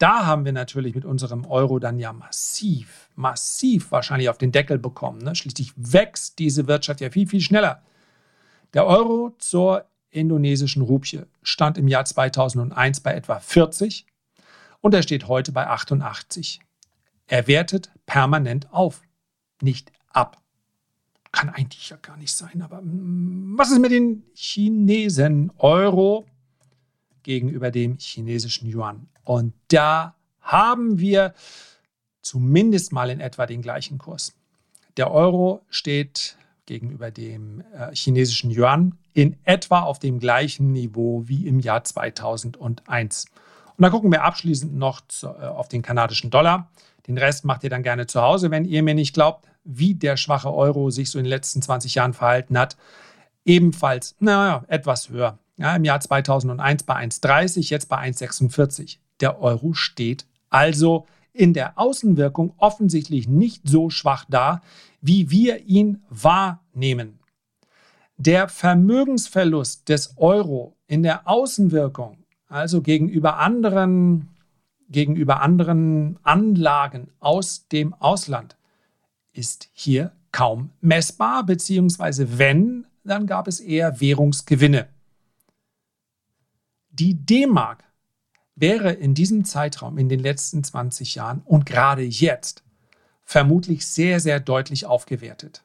da 0.00 0.24
haben 0.24 0.46
wir 0.46 0.52
natürlich 0.52 0.94
mit 0.94 1.04
unserem 1.04 1.44
Euro 1.44 1.78
dann 1.78 1.98
ja 1.98 2.12
massiv, 2.12 3.10
massiv 3.16 3.92
wahrscheinlich 3.92 4.30
auf 4.30 4.38
den 4.38 4.50
Deckel 4.50 4.78
bekommen. 4.78 5.18
Ne? 5.18 5.34
Schließlich 5.34 5.74
wächst 5.76 6.38
diese 6.38 6.66
Wirtschaft 6.66 7.02
ja 7.02 7.10
viel, 7.10 7.26
viel 7.26 7.42
schneller. 7.42 7.82
Der 8.72 8.86
Euro 8.86 9.34
zur 9.38 9.84
indonesischen 10.08 10.82
Rupie 10.82 11.22
stand 11.42 11.76
im 11.76 11.86
Jahr 11.86 12.06
2001 12.06 13.00
bei 13.00 13.14
etwa 13.14 13.40
40 13.40 14.06
und 14.80 14.94
er 14.94 15.02
steht 15.02 15.28
heute 15.28 15.52
bei 15.52 15.66
88. 15.66 16.60
Er 17.26 17.46
wertet 17.46 17.90
permanent 18.06 18.72
auf, 18.72 19.02
nicht 19.60 19.92
ab. 20.08 20.38
Kann 21.30 21.50
eigentlich 21.50 21.90
ja 21.90 21.96
gar 22.00 22.16
nicht 22.16 22.32
sein, 22.32 22.62
aber 22.62 22.80
mm, 22.80 23.54
was 23.58 23.70
ist 23.70 23.80
mit 23.80 23.92
den 23.92 24.24
Chinesen? 24.34 25.52
Euro 25.58 26.24
gegenüber 27.22 27.70
dem 27.70 27.98
chinesischen 27.98 28.68
Yuan. 28.68 29.08
Und 29.24 29.54
da 29.68 30.14
haben 30.40 30.98
wir 30.98 31.34
zumindest 32.22 32.92
mal 32.92 33.10
in 33.10 33.20
etwa 33.20 33.46
den 33.46 33.62
gleichen 33.62 33.98
Kurs. 33.98 34.34
Der 34.96 35.10
Euro 35.10 35.64
steht 35.70 36.36
gegenüber 36.66 37.10
dem 37.10 37.62
äh, 37.74 37.94
chinesischen 37.94 38.50
Yuan 38.50 38.98
in 39.12 39.36
etwa 39.44 39.80
auf 39.80 39.98
dem 39.98 40.18
gleichen 40.18 40.72
Niveau 40.72 41.24
wie 41.26 41.46
im 41.46 41.60
Jahr 41.60 41.84
2001. 41.84 43.24
Und 43.24 43.82
dann 43.82 43.90
gucken 43.90 44.12
wir 44.12 44.24
abschließend 44.24 44.76
noch 44.76 45.00
zu, 45.08 45.28
äh, 45.28 45.46
auf 45.46 45.68
den 45.68 45.82
kanadischen 45.82 46.30
Dollar. 46.30 46.70
Den 47.06 47.18
Rest 47.18 47.44
macht 47.44 47.64
ihr 47.64 47.70
dann 47.70 47.82
gerne 47.82 48.06
zu 48.06 48.20
Hause, 48.20 48.50
wenn 48.50 48.64
ihr 48.64 48.82
mir 48.82 48.94
nicht 48.94 49.14
glaubt, 49.14 49.46
wie 49.64 49.94
der 49.94 50.16
schwache 50.16 50.52
Euro 50.52 50.90
sich 50.90 51.10
so 51.10 51.18
in 51.18 51.24
den 51.24 51.30
letzten 51.30 51.62
20 51.62 51.94
Jahren 51.94 52.12
verhalten 52.12 52.58
hat. 52.58 52.76
Ebenfalls, 53.44 54.14
naja, 54.20 54.64
etwas 54.68 55.08
höher. 55.08 55.38
Ja, 55.60 55.76
Im 55.76 55.84
Jahr 55.84 56.00
2001 56.00 56.84
bei 56.84 56.94
1,30, 56.94 57.68
jetzt 57.68 57.90
bei 57.90 57.98
1,46. 57.98 58.96
der 59.20 59.42
Euro 59.42 59.74
steht 59.74 60.24
also 60.48 61.06
in 61.34 61.52
der 61.52 61.78
Außenwirkung 61.78 62.54
offensichtlich 62.56 63.28
nicht 63.28 63.68
so 63.68 63.90
schwach 63.90 64.24
da, 64.26 64.62
wie 65.02 65.30
wir 65.30 65.66
ihn 65.66 66.02
wahrnehmen. 66.08 67.18
Der 68.16 68.48
Vermögensverlust 68.48 69.90
des 69.90 70.16
Euro 70.16 70.78
in 70.86 71.02
der 71.02 71.28
Außenwirkung, 71.28 72.24
also 72.48 72.80
gegenüber 72.80 73.36
anderen, 73.36 74.30
gegenüber 74.88 75.42
anderen 75.42 76.18
Anlagen 76.22 77.10
aus 77.20 77.68
dem 77.68 77.92
Ausland, 77.92 78.56
ist 79.34 79.68
hier 79.72 80.12
kaum 80.32 80.70
messbar, 80.80 81.44
beziehungsweise 81.44 82.38
wenn, 82.38 82.86
dann 83.04 83.26
gab 83.26 83.46
es 83.46 83.60
eher 83.60 84.00
Währungsgewinne. 84.00 84.88
Die 87.00 87.14
D-Mark 87.14 87.82
wäre 88.56 88.92
in 88.92 89.14
diesem 89.14 89.46
Zeitraum 89.46 89.96
in 89.96 90.10
den 90.10 90.20
letzten 90.20 90.62
20 90.62 91.14
Jahren 91.14 91.40
und 91.46 91.64
gerade 91.64 92.02
jetzt 92.02 92.62
vermutlich 93.24 93.86
sehr, 93.86 94.20
sehr 94.20 94.38
deutlich 94.38 94.84
aufgewertet. 94.84 95.62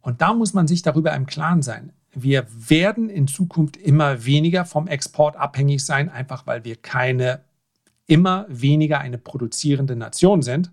Und 0.00 0.20
da 0.20 0.34
muss 0.34 0.52
man 0.52 0.66
sich 0.66 0.82
darüber 0.82 1.14
im 1.14 1.26
Klaren 1.26 1.62
sein. 1.62 1.92
Wir 2.12 2.44
werden 2.50 3.08
in 3.08 3.28
Zukunft 3.28 3.76
immer 3.76 4.24
weniger 4.24 4.64
vom 4.64 4.88
Export 4.88 5.36
abhängig 5.36 5.84
sein, 5.84 6.08
einfach 6.08 6.44
weil 6.44 6.64
wir 6.64 6.74
keine 6.74 7.44
immer 8.08 8.46
weniger 8.48 8.98
eine 8.98 9.18
produzierende 9.18 9.94
Nation 9.94 10.42
sind. 10.42 10.72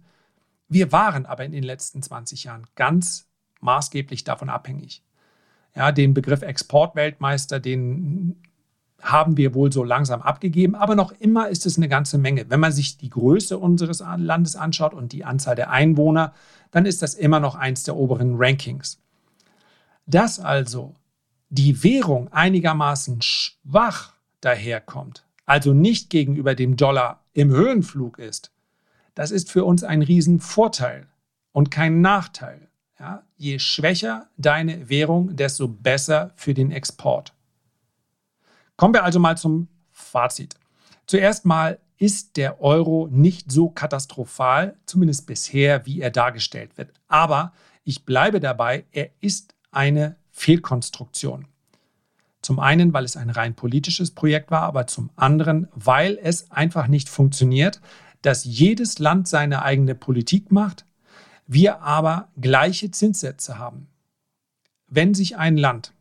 Wir 0.67 0.91
waren 0.91 1.28
aber 1.28 1.45
in 1.45 1.52
den 1.52 1.63
letzten 1.63 2.02
20 2.02 2.45
Jahren 2.45 2.65
ganz 2.73 3.28
maßgeblich 3.62 4.23
davon 4.23 4.50
abhängig. 4.50 5.04
Ja, 5.76 5.91
den 5.91 6.15
Begriff 6.15 6.41
Exportweltmeister, 6.41 7.60
den 7.60 8.41
haben 9.02 9.38
wir 9.38 9.54
wohl 9.54 9.72
so 9.72 9.84
langsam 9.84 10.22
abgegeben, 10.22 10.76
aber 10.76 10.96
noch 10.96 11.12
immer 11.12 11.50
ist 11.50 11.66
es 11.66 11.78
eine 11.78 11.88
ganze 11.88 12.18
Menge. 12.18 12.50
Wenn 12.50 12.60
man 12.60 12.72
sich 12.72 12.98
die 12.98 13.10
Größe 13.10 13.58
unseres 13.58 14.04
Landes 14.18 14.56
anschaut 14.56 14.94
und 14.94 15.12
die 15.12 15.24
Anzahl 15.24 15.56
der 15.56 15.70
Einwohner, 15.70 16.34
dann 16.72 16.86
ist 16.86 17.02
das 17.02 17.14
immer 17.14 17.40
noch 17.40 17.56
eins 17.56 17.84
der 17.84 17.96
oberen 17.96 18.36
Rankings. 18.36 19.00
Dass 20.06 20.40
also 20.40 20.96
die 21.50 21.84
Währung 21.84 22.32
einigermaßen 22.32 23.22
schwach 23.22 24.14
daherkommt, 24.42 25.26
also 25.46 25.74
nicht 25.74 26.10
gegenüber 26.10 26.56
dem 26.56 26.76
Dollar 26.76 27.24
im 27.34 27.52
Höhenflug 27.52 28.20
ist, 28.20 28.52
das 29.16 29.32
ist 29.32 29.52
für 29.52 29.64
uns 29.64 29.84
ein 29.84 30.02
Riesenvorteil 30.02 31.08
und 31.52 31.72
kein 31.72 32.02
Nachteil. 32.02 32.68
Ja, 33.00 33.24
je 33.36 33.60
schwächer 33.60 34.28
deine 34.38 34.90
Währung, 34.90 35.36
desto 35.36 35.68
besser 35.68 36.32
für 36.36 36.56
den 36.56 36.72
Export. 36.72 37.34
Kommen 38.78 38.94
wir 38.94 39.04
also 39.04 39.20
mal 39.20 39.38
zum 39.38 39.68
Fazit. 39.92 40.56
Zuerst 41.08 41.46
mal 41.46 41.80
ist 41.98 42.38
der 42.38 42.62
Euro 42.62 43.08
nicht 43.12 43.52
so 43.52 43.70
katastrophal, 43.70 44.78
zumindest 44.86 45.26
bisher, 45.26 45.86
wie 45.88 46.00
er 46.00 46.12
dargestellt 46.12 46.78
wird. 46.78 46.94
Aber 47.08 47.54
ich 47.84 48.06
bleibe 48.06 48.40
dabei, 48.40 48.86
er 48.92 49.10
ist 49.20 49.56
eine 49.72 50.16
Fehlkonstruktion. 50.32 51.48
Zum 52.44 52.60
einen, 52.60 52.94
weil 52.94 53.04
es 53.04 53.18
ein 53.18 53.32
rein 53.32 53.56
politisches 53.56 54.12
Projekt 54.12 54.52
war, 54.52 54.62
aber 54.62 54.86
zum 54.86 55.10
anderen, 55.16 55.68
weil 55.74 56.20
es 56.22 56.52
einfach 56.52 56.88
nicht 56.88 57.10
funktioniert, 57.10 57.82
dass 58.22 58.44
jedes 58.44 59.00
Land 59.00 59.28
seine 59.28 59.63
eigene 59.63 59.96
Politik 59.96 60.52
macht, 60.52 60.86
wir 61.48 61.82
aber 61.82 62.30
gleiche 62.40 62.92
Zinssätze 62.92 63.58
haben. 63.58 63.88
Wenn 64.88 65.16
sich 65.16 65.38
ein 65.38 65.58
Land 65.58 65.94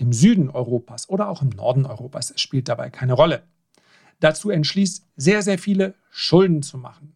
im 0.00 0.12
Süden 0.12 0.48
Europas 0.48 1.08
oder 1.08 1.28
auch 1.28 1.42
im 1.42 1.50
Norden 1.50 1.84
Europas. 1.84 2.30
Es 2.30 2.40
spielt 2.40 2.68
dabei 2.68 2.90
keine 2.90 3.12
Rolle. 3.12 3.42
Dazu 4.18 4.50
entschließt, 4.50 5.06
sehr, 5.16 5.42
sehr 5.42 5.58
viele 5.58 5.94
Schulden 6.10 6.62
zu 6.62 6.78
machen. 6.78 7.14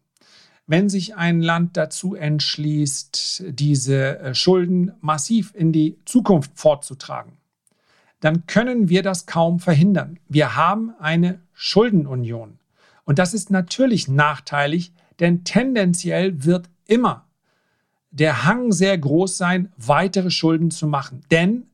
Wenn 0.67 0.89
sich 0.89 1.15
ein 1.15 1.41
Land 1.41 1.77
dazu 1.77 2.15
entschließt, 2.15 3.43
diese 3.49 4.19
äh, 4.19 4.35
Schulden 4.35 4.93
massiv 5.01 5.53
in 5.55 5.71
die 5.71 5.99
Zukunft 6.05 6.51
fortzutragen, 6.55 7.33
dann 8.19 8.47
können 8.47 8.89
wir 8.89 9.03
das 9.03 9.25
kaum 9.27 9.59
verhindern. 9.59 10.19
Wir 10.27 10.55
haben 10.55 10.93
eine 10.99 11.39
Schuldenunion. 11.53 12.57
Und 13.03 13.19
das 13.19 13.35
ist 13.35 13.51
natürlich 13.51 14.07
nachteilig, 14.07 14.91
denn 15.19 15.43
tendenziell 15.43 16.43
wird 16.43 16.69
immer 16.87 17.25
der 18.09 18.45
Hang 18.45 18.71
sehr 18.71 18.97
groß 18.97 19.37
sein, 19.37 19.71
weitere 19.77 20.31
Schulden 20.31 20.71
zu 20.71 20.87
machen. 20.87 21.21
Denn 21.29 21.67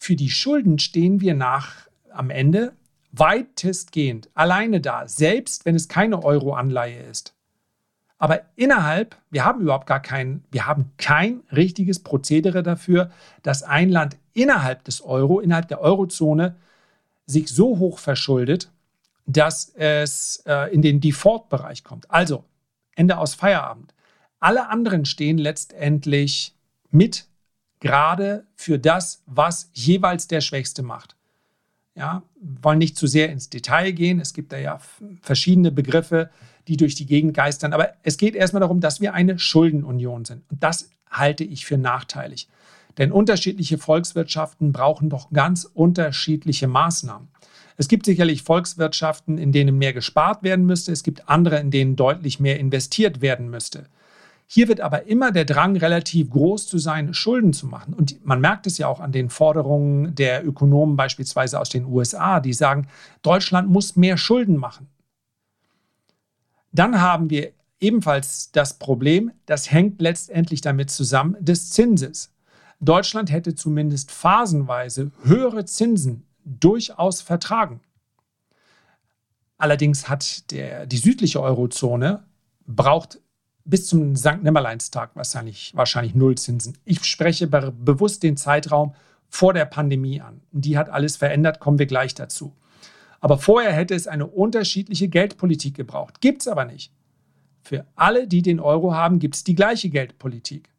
für 0.00 0.16
die 0.16 0.30
Schulden 0.30 0.78
stehen 0.78 1.20
wir 1.20 1.34
nach 1.34 1.86
am 2.10 2.30
Ende 2.30 2.72
weitestgehend 3.12 4.30
alleine 4.34 4.80
da, 4.80 5.06
selbst 5.06 5.66
wenn 5.66 5.76
es 5.76 5.88
keine 5.88 6.24
Euro-Anleihe 6.24 7.02
ist. 7.02 7.34
Aber 8.16 8.40
innerhalb, 8.56 9.16
wir 9.30 9.44
haben 9.44 9.60
überhaupt 9.60 9.86
gar 9.86 10.00
kein, 10.00 10.42
wir 10.50 10.66
haben 10.66 10.92
kein 10.96 11.42
richtiges 11.52 12.00
Prozedere 12.00 12.62
dafür, 12.62 13.10
dass 13.42 13.62
ein 13.62 13.90
Land 13.90 14.16
innerhalb 14.32 14.84
des 14.84 15.02
Euro, 15.02 15.38
innerhalb 15.38 15.68
der 15.68 15.80
Eurozone 15.80 16.56
sich 17.26 17.48
so 17.48 17.78
hoch 17.78 17.98
verschuldet, 17.98 18.70
dass 19.26 19.68
es 19.74 20.42
äh, 20.46 20.72
in 20.72 20.82
den 20.82 21.00
Default-Bereich 21.00 21.84
kommt. 21.84 22.10
Also, 22.10 22.44
Ende 22.94 23.18
aus 23.18 23.34
Feierabend. 23.34 23.94
Alle 24.38 24.68
anderen 24.68 25.04
stehen 25.04 25.38
letztendlich 25.38 26.54
mit 26.90 27.26
gerade 27.80 28.46
für 28.54 28.78
das, 28.78 29.22
was 29.26 29.70
jeweils 29.72 30.28
der 30.28 30.40
Schwächste 30.40 30.82
macht. 30.82 31.16
Ja, 31.96 32.22
wollen 32.40 32.78
nicht 32.78 32.96
zu 32.96 33.06
sehr 33.06 33.30
ins 33.30 33.50
Detail 33.50 33.92
gehen. 33.92 34.20
Es 34.20 34.32
gibt 34.32 34.52
da 34.52 34.58
ja 34.58 34.78
verschiedene 35.20 35.72
Begriffe, 35.72 36.30
die 36.68 36.76
durch 36.76 36.94
die 36.94 37.06
Gegend 37.06 37.34
geistern. 37.34 37.72
Aber 37.72 37.94
es 38.02 38.16
geht 38.16 38.34
erstmal 38.34 38.60
darum, 38.60 38.80
dass 38.80 39.00
wir 39.00 39.12
eine 39.12 39.38
Schuldenunion 39.38 40.24
sind. 40.24 40.42
Und 40.50 40.62
das 40.62 40.90
halte 41.10 41.42
ich 41.42 41.66
für 41.66 41.78
nachteilig. 41.78 42.48
Denn 42.98 43.12
unterschiedliche 43.12 43.78
Volkswirtschaften 43.78 44.72
brauchen 44.72 45.10
doch 45.10 45.30
ganz 45.32 45.64
unterschiedliche 45.64 46.68
Maßnahmen. 46.68 47.28
Es 47.76 47.88
gibt 47.88 48.04
sicherlich 48.04 48.42
Volkswirtschaften, 48.42 49.38
in 49.38 49.52
denen 49.52 49.78
mehr 49.78 49.92
gespart 49.92 50.42
werden 50.42 50.66
müsste. 50.66 50.92
Es 50.92 51.02
gibt 51.02 51.28
andere, 51.28 51.58
in 51.58 51.70
denen 51.70 51.96
deutlich 51.96 52.38
mehr 52.38 52.58
investiert 52.58 53.20
werden 53.20 53.48
müsste. 53.48 53.86
Hier 54.52 54.66
wird 54.66 54.80
aber 54.80 55.06
immer 55.06 55.30
der 55.30 55.44
Drang 55.44 55.76
relativ 55.76 56.30
groß 56.30 56.66
zu 56.66 56.78
sein, 56.78 57.14
Schulden 57.14 57.52
zu 57.52 57.68
machen. 57.68 57.94
Und 57.94 58.26
man 58.26 58.40
merkt 58.40 58.66
es 58.66 58.78
ja 58.78 58.88
auch 58.88 58.98
an 58.98 59.12
den 59.12 59.30
Forderungen 59.30 60.12
der 60.16 60.44
Ökonomen 60.44 60.96
beispielsweise 60.96 61.60
aus 61.60 61.68
den 61.68 61.84
USA, 61.84 62.40
die 62.40 62.52
sagen, 62.52 62.88
Deutschland 63.22 63.70
muss 63.70 63.94
mehr 63.94 64.16
Schulden 64.16 64.56
machen. 64.56 64.88
Dann 66.72 67.00
haben 67.00 67.30
wir 67.30 67.52
ebenfalls 67.78 68.50
das 68.50 68.76
Problem, 68.76 69.30
das 69.46 69.70
hängt 69.70 70.00
letztendlich 70.00 70.60
damit 70.60 70.90
zusammen, 70.90 71.36
des 71.38 71.70
Zinses. 71.70 72.34
Deutschland 72.80 73.30
hätte 73.30 73.54
zumindest 73.54 74.10
phasenweise 74.10 75.12
höhere 75.22 75.64
Zinsen 75.64 76.26
durchaus 76.44 77.22
vertragen. 77.22 77.82
Allerdings 79.58 80.08
hat 80.08 80.50
der, 80.50 80.86
die 80.86 80.98
südliche 80.98 81.40
Eurozone 81.40 82.24
braucht 82.66 83.19
bis 83.64 83.86
zum 83.86 84.16
St. 84.16 84.42
Nimmerleinstag 84.42 85.10
wahrscheinlich, 85.14 85.72
wahrscheinlich 85.74 86.14
Nullzinsen. 86.14 86.78
Ich 86.84 87.04
spreche 87.04 87.46
bewusst 87.46 88.22
den 88.22 88.36
Zeitraum 88.36 88.94
vor 89.28 89.52
der 89.52 89.64
Pandemie 89.64 90.20
an. 90.20 90.40
Die 90.50 90.76
hat 90.76 90.88
alles 90.88 91.16
verändert, 91.16 91.60
kommen 91.60 91.78
wir 91.78 91.86
gleich 91.86 92.14
dazu. 92.14 92.52
Aber 93.20 93.38
vorher 93.38 93.72
hätte 93.72 93.94
es 93.94 94.06
eine 94.06 94.26
unterschiedliche 94.26 95.08
Geldpolitik 95.08 95.74
gebraucht. 95.74 96.20
Gibt 96.20 96.42
es 96.42 96.48
aber 96.48 96.64
nicht. 96.64 96.92
Für 97.62 97.86
alle, 97.94 98.26
die 98.26 98.42
den 98.42 98.60
Euro 98.60 98.94
haben, 98.94 99.18
gibt 99.18 99.36
es 99.36 99.44
die 99.44 99.54
gleiche 99.54 99.90
Geldpolitik. 99.90 100.70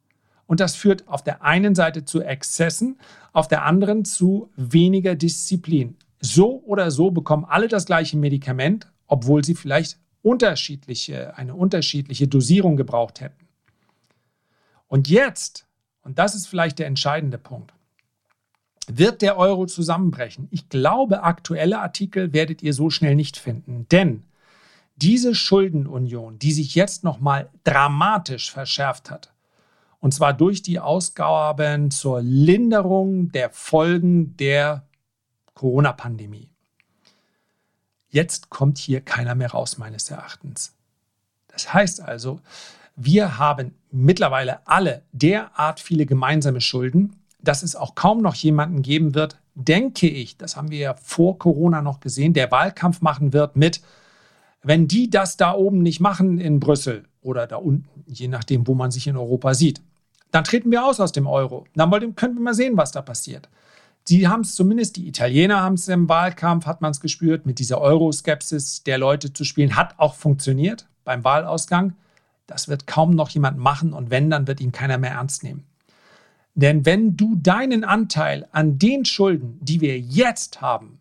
Und 0.47 0.59
das 0.59 0.75
führt 0.75 1.07
auf 1.07 1.23
der 1.23 1.43
einen 1.43 1.75
Seite 1.75 2.03
zu 2.03 2.21
Exzessen, 2.21 2.99
auf 3.31 3.47
der 3.47 3.63
anderen 3.63 4.03
zu 4.03 4.49
weniger 4.57 5.15
Disziplin. 5.15 5.95
So 6.19 6.61
oder 6.65 6.91
so 6.91 7.11
bekommen 7.11 7.45
alle 7.45 7.67
das 7.67 7.85
gleiche 7.85 8.17
Medikament, 8.17 8.91
obwohl 9.07 9.45
sie 9.45 9.55
vielleicht 9.55 9.97
unterschiedliche, 10.21 11.35
eine 11.37 11.55
unterschiedliche 11.55 12.27
Dosierung 12.27 12.77
gebraucht 12.77 13.21
hätten. 13.21 13.47
Und 14.87 15.09
jetzt, 15.09 15.65
und 16.03 16.19
das 16.19 16.35
ist 16.35 16.47
vielleicht 16.47 16.79
der 16.79 16.87
entscheidende 16.87 17.37
Punkt, 17.37 17.73
wird 18.87 19.21
der 19.21 19.37
Euro 19.37 19.65
zusammenbrechen. 19.65 20.47
Ich 20.51 20.69
glaube, 20.69 21.23
aktuelle 21.23 21.79
Artikel 21.79 22.33
werdet 22.33 22.61
ihr 22.61 22.73
so 22.73 22.89
schnell 22.89 23.15
nicht 23.15 23.37
finden, 23.37 23.87
denn 23.89 24.23
diese 24.97 25.33
Schuldenunion, 25.33 26.37
die 26.37 26.51
sich 26.51 26.75
jetzt 26.75 27.03
nochmal 27.03 27.49
dramatisch 27.63 28.51
verschärft 28.51 29.09
hat, 29.09 29.33
und 29.99 30.13
zwar 30.13 30.33
durch 30.33 30.61
die 30.61 30.79
Ausgaben 30.79 31.91
zur 31.91 32.21
Linderung 32.21 33.31
der 33.31 33.49
Folgen 33.51 34.35
der 34.37 34.87
Corona-Pandemie. 35.53 36.50
Jetzt 38.11 38.49
kommt 38.49 38.77
hier 38.77 39.01
keiner 39.01 39.35
mehr 39.35 39.51
raus, 39.51 39.77
meines 39.77 40.09
Erachtens. 40.11 40.73
Das 41.47 41.73
heißt 41.73 42.01
also, 42.01 42.39
wir 42.95 43.37
haben 43.37 43.73
mittlerweile 43.89 44.65
alle 44.67 45.03
derart 45.11 45.79
viele 45.79 46.05
gemeinsame 46.05 46.61
Schulden, 46.61 47.15
dass 47.39 47.63
es 47.63 47.75
auch 47.75 47.95
kaum 47.95 48.21
noch 48.21 48.35
jemanden 48.35 48.83
geben 48.83 49.15
wird, 49.15 49.37
denke 49.55 50.07
ich, 50.07 50.37
das 50.37 50.55
haben 50.55 50.71
wir 50.71 50.77
ja 50.77 50.93
vor 50.93 51.39
Corona 51.39 51.81
noch 51.81 51.99
gesehen, 51.99 52.33
der 52.33 52.51
Wahlkampf 52.51 53.01
machen 53.01 53.33
wird 53.33 53.55
mit, 53.55 53.81
Wenn 54.63 54.87
die 54.87 55.09
das 55.09 55.37
da 55.37 55.53
oben 55.53 55.81
nicht 55.81 55.99
machen 55.99 56.37
in 56.37 56.59
Brüssel 56.59 57.05
oder 57.21 57.47
da 57.47 57.55
unten, 57.55 58.03
je 58.05 58.27
nachdem, 58.27 58.67
wo 58.67 58.75
man 58.75 58.91
sich 58.91 59.07
in 59.07 59.17
Europa 59.17 59.53
sieht, 59.53 59.81
dann 60.29 60.43
treten 60.43 60.71
wir 60.71 60.85
aus 60.85 60.99
aus 60.99 61.11
dem 61.11 61.27
Euro. 61.27 61.65
Dann 61.75 61.89
können 62.15 62.35
wir 62.35 62.41
mal 62.41 62.53
sehen, 62.53 62.77
was 62.77 62.91
da 62.91 63.01
passiert. 63.01 63.49
Sie 64.11 64.27
haben 64.27 64.41
es 64.41 64.55
zumindest, 64.55 64.97
die 64.97 65.07
Italiener 65.07 65.61
haben 65.61 65.75
es 65.75 65.87
im 65.87 66.09
Wahlkampf, 66.09 66.65
hat 66.65 66.81
man 66.81 66.91
es 66.91 66.99
gespürt, 66.99 67.45
mit 67.45 67.59
dieser 67.59 67.79
Euroskepsis 67.79 68.83
der 68.83 68.97
Leute 68.97 69.31
zu 69.31 69.45
spielen, 69.45 69.77
hat 69.77 69.97
auch 69.99 70.15
funktioniert 70.15 70.85
beim 71.05 71.23
Wahlausgang. 71.23 71.93
Das 72.45 72.67
wird 72.67 72.87
kaum 72.87 73.11
noch 73.11 73.29
jemand 73.29 73.57
machen 73.57 73.93
und 73.93 74.09
wenn, 74.09 74.29
dann 74.29 74.47
wird 74.47 74.59
ihn 74.59 74.73
keiner 74.73 74.97
mehr 74.97 75.11
ernst 75.11 75.43
nehmen. 75.43 75.63
Denn 76.55 76.85
wenn 76.85 77.15
du 77.15 77.35
deinen 77.35 77.85
Anteil 77.85 78.49
an 78.51 78.77
den 78.77 79.05
Schulden, 79.05 79.57
die 79.61 79.79
wir 79.79 79.97
jetzt 79.97 80.59
haben, 80.59 80.99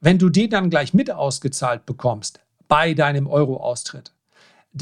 wenn 0.00 0.16
du 0.16 0.30
den 0.30 0.48
dann 0.48 0.70
gleich 0.70 0.94
mit 0.94 1.10
ausgezahlt 1.10 1.84
bekommst 1.84 2.40
bei 2.66 2.94
deinem 2.94 3.26
Euro-Austritt, 3.26 4.12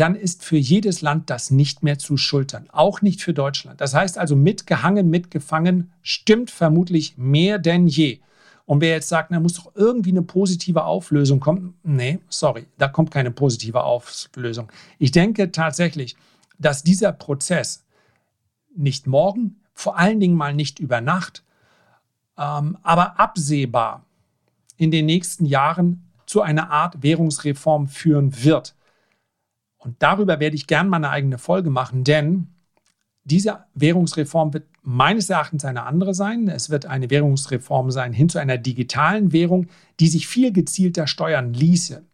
dann 0.00 0.14
ist 0.14 0.44
für 0.44 0.56
jedes 0.56 1.00
Land 1.00 1.30
das 1.30 1.50
nicht 1.50 1.82
mehr 1.82 1.98
zu 1.98 2.16
schultern, 2.16 2.68
auch 2.70 3.02
nicht 3.02 3.22
für 3.22 3.34
Deutschland. 3.34 3.80
Das 3.80 3.94
heißt 3.94 4.18
also, 4.18 4.36
mitgehangen, 4.36 5.10
mitgefangen 5.10 5.92
stimmt 6.02 6.50
vermutlich 6.50 7.16
mehr 7.16 7.58
denn 7.58 7.86
je. 7.86 8.20
Und 8.66 8.80
wer 8.80 8.90
jetzt 8.90 9.08
sagt, 9.08 9.32
da 9.32 9.38
muss 9.38 9.54
doch 9.54 9.72
irgendwie 9.76 10.10
eine 10.10 10.22
positive 10.22 10.84
Auflösung 10.84 11.38
kommen, 11.38 11.74
nee, 11.84 12.18
sorry, 12.28 12.66
da 12.78 12.88
kommt 12.88 13.12
keine 13.12 13.30
positive 13.30 13.84
Auflösung. 13.84 14.70
Ich 14.98 15.12
denke 15.12 15.52
tatsächlich, 15.52 16.16
dass 16.58 16.82
dieser 16.82 17.12
Prozess 17.12 17.84
nicht 18.74 19.06
morgen, 19.06 19.60
vor 19.72 19.98
allen 19.98 20.20
Dingen 20.20 20.36
mal 20.36 20.54
nicht 20.54 20.80
über 20.80 21.00
Nacht, 21.00 21.44
ähm, 22.36 22.76
aber 22.82 23.20
absehbar 23.20 24.04
in 24.76 24.90
den 24.90 25.06
nächsten 25.06 25.46
Jahren 25.46 26.02
zu 26.26 26.42
einer 26.42 26.70
Art 26.70 27.02
Währungsreform 27.02 27.86
führen 27.86 28.42
wird. 28.42 28.74
Und 29.78 29.96
darüber 30.00 30.40
werde 30.40 30.56
ich 30.56 30.66
gern 30.66 30.88
mal 30.88 30.96
eine 30.96 31.10
eigene 31.10 31.38
Folge 31.38 31.70
machen, 31.70 32.04
denn 32.04 32.48
diese 33.24 33.64
Währungsreform 33.74 34.54
wird 34.54 34.68
meines 34.82 35.28
Erachtens 35.30 35.64
eine 35.64 35.82
andere 35.82 36.14
sein. 36.14 36.48
Es 36.48 36.70
wird 36.70 36.86
eine 36.86 37.10
Währungsreform 37.10 37.90
sein 37.90 38.12
hin 38.12 38.28
zu 38.28 38.38
einer 38.38 38.56
digitalen 38.56 39.32
Währung, 39.32 39.66
die 39.98 40.06
sich 40.08 40.28
viel 40.28 40.52
gezielter 40.52 41.08
steuern 41.08 41.52
ließe. 41.52 42.04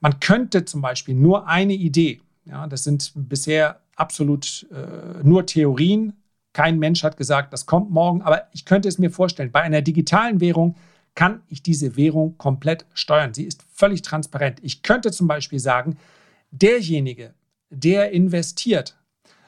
Man 0.00 0.20
könnte 0.20 0.66
zum 0.66 0.82
Beispiel 0.82 1.14
nur 1.14 1.48
eine 1.48 1.72
Idee, 1.72 2.20
ja, 2.44 2.66
das 2.66 2.84
sind 2.84 3.12
bisher 3.14 3.80
absolut 3.96 4.66
äh, 4.70 5.22
nur 5.22 5.46
Theorien, 5.46 6.12
kein 6.52 6.78
Mensch 6.78 7.02
hat 7.02 7.16
gesagt, 7.16 7.52
das 7.52 7.66
kommt 7.66 7.90
morgen, 7.90 8.22
aber 8.22 8.48
ich 8.52 8.64
könnte 8.64 8.88
es 8.88 8.98
mir 8.98 9.10
vorstellen, 9.10 9.50
bei 9.50 9.62
einer 9.62 9.82
digitalen 9.82 10.40
Währung 10.40 10.76
kann 11.14 11.42
ich 11.48 11.62
diese 11.62 11.96
Währung 11.96 12.38
komplett 12.38 12.86
steuern. 12.94 13.34
Sie 13.34 13.44
ist 13.44 13.64
völlig 13.72 14.02
transparent. 14.02 14.58
Ich 14.62 14.82
könnte 14.82 15.10
zum 15.10 15.26
Beispiel 15.26 15.58
sagen, 15.58 15.96
derjenige, 16.62 17.34
der 17.70 18.12
investiert, 18.12 18.96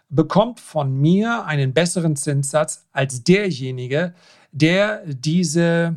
bekommt 0.09 0.61
von 0.61 1.01
mir 1.01 1.45
einen 1.45 1.73
besseren 1.73 2.17
Zinssatz 2.17 2.87
als 2.93 3.25
derjenige, 3.25 4.15
der 4.53 5.03
diese, 5.07 5.97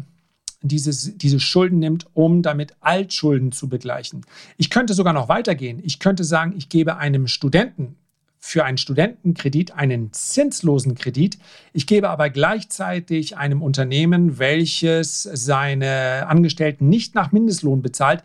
dieses, 0.62 1.18
diese 1.18 1.40
Schulden 1.40 1.80
nimmt, 1.80 2.08
um 2.14 2.42
damit 2.42 2.76
Altschulden 2.80 3.52
zu 3.52 3.70
begleichen. 3.70 4.26
Ich 4.58 4.70
könnte 4.70 4.94
sogar 4.94 5.14
noch 5.14 5.30
weitergehen. 5.30 5.80
Ich 5.84 6.00
könnte 6.00 6.24
sagen, 6.24 6.54
ich 6.58 6.70
gebe 6.70 6.98
einem 6.98 7.28
Studenten 7.28 7.96
für 8.42 8.64
einen 8.64 8.78
Studentenkredit 8.78 9.74
einen 9.74 10.14
zinslosen 10.14 10.96
Kredit. 10.96 11.38
Ich 11.74 11.86
gebe 11.88 12.10
aber 12.10 12.30
gleichzeitig 12.30 13.38
einem 13.38 13.62
Unternehmen, 13.62 14.40
welches 14.40 15.24
seine 15.24 16.26
Angestellten 16.28 16.88
nicht 16.88 17.16
nach 17.16 17.32
Mindestlohn 17.32 17.82
bezahlt, 17.82 18.24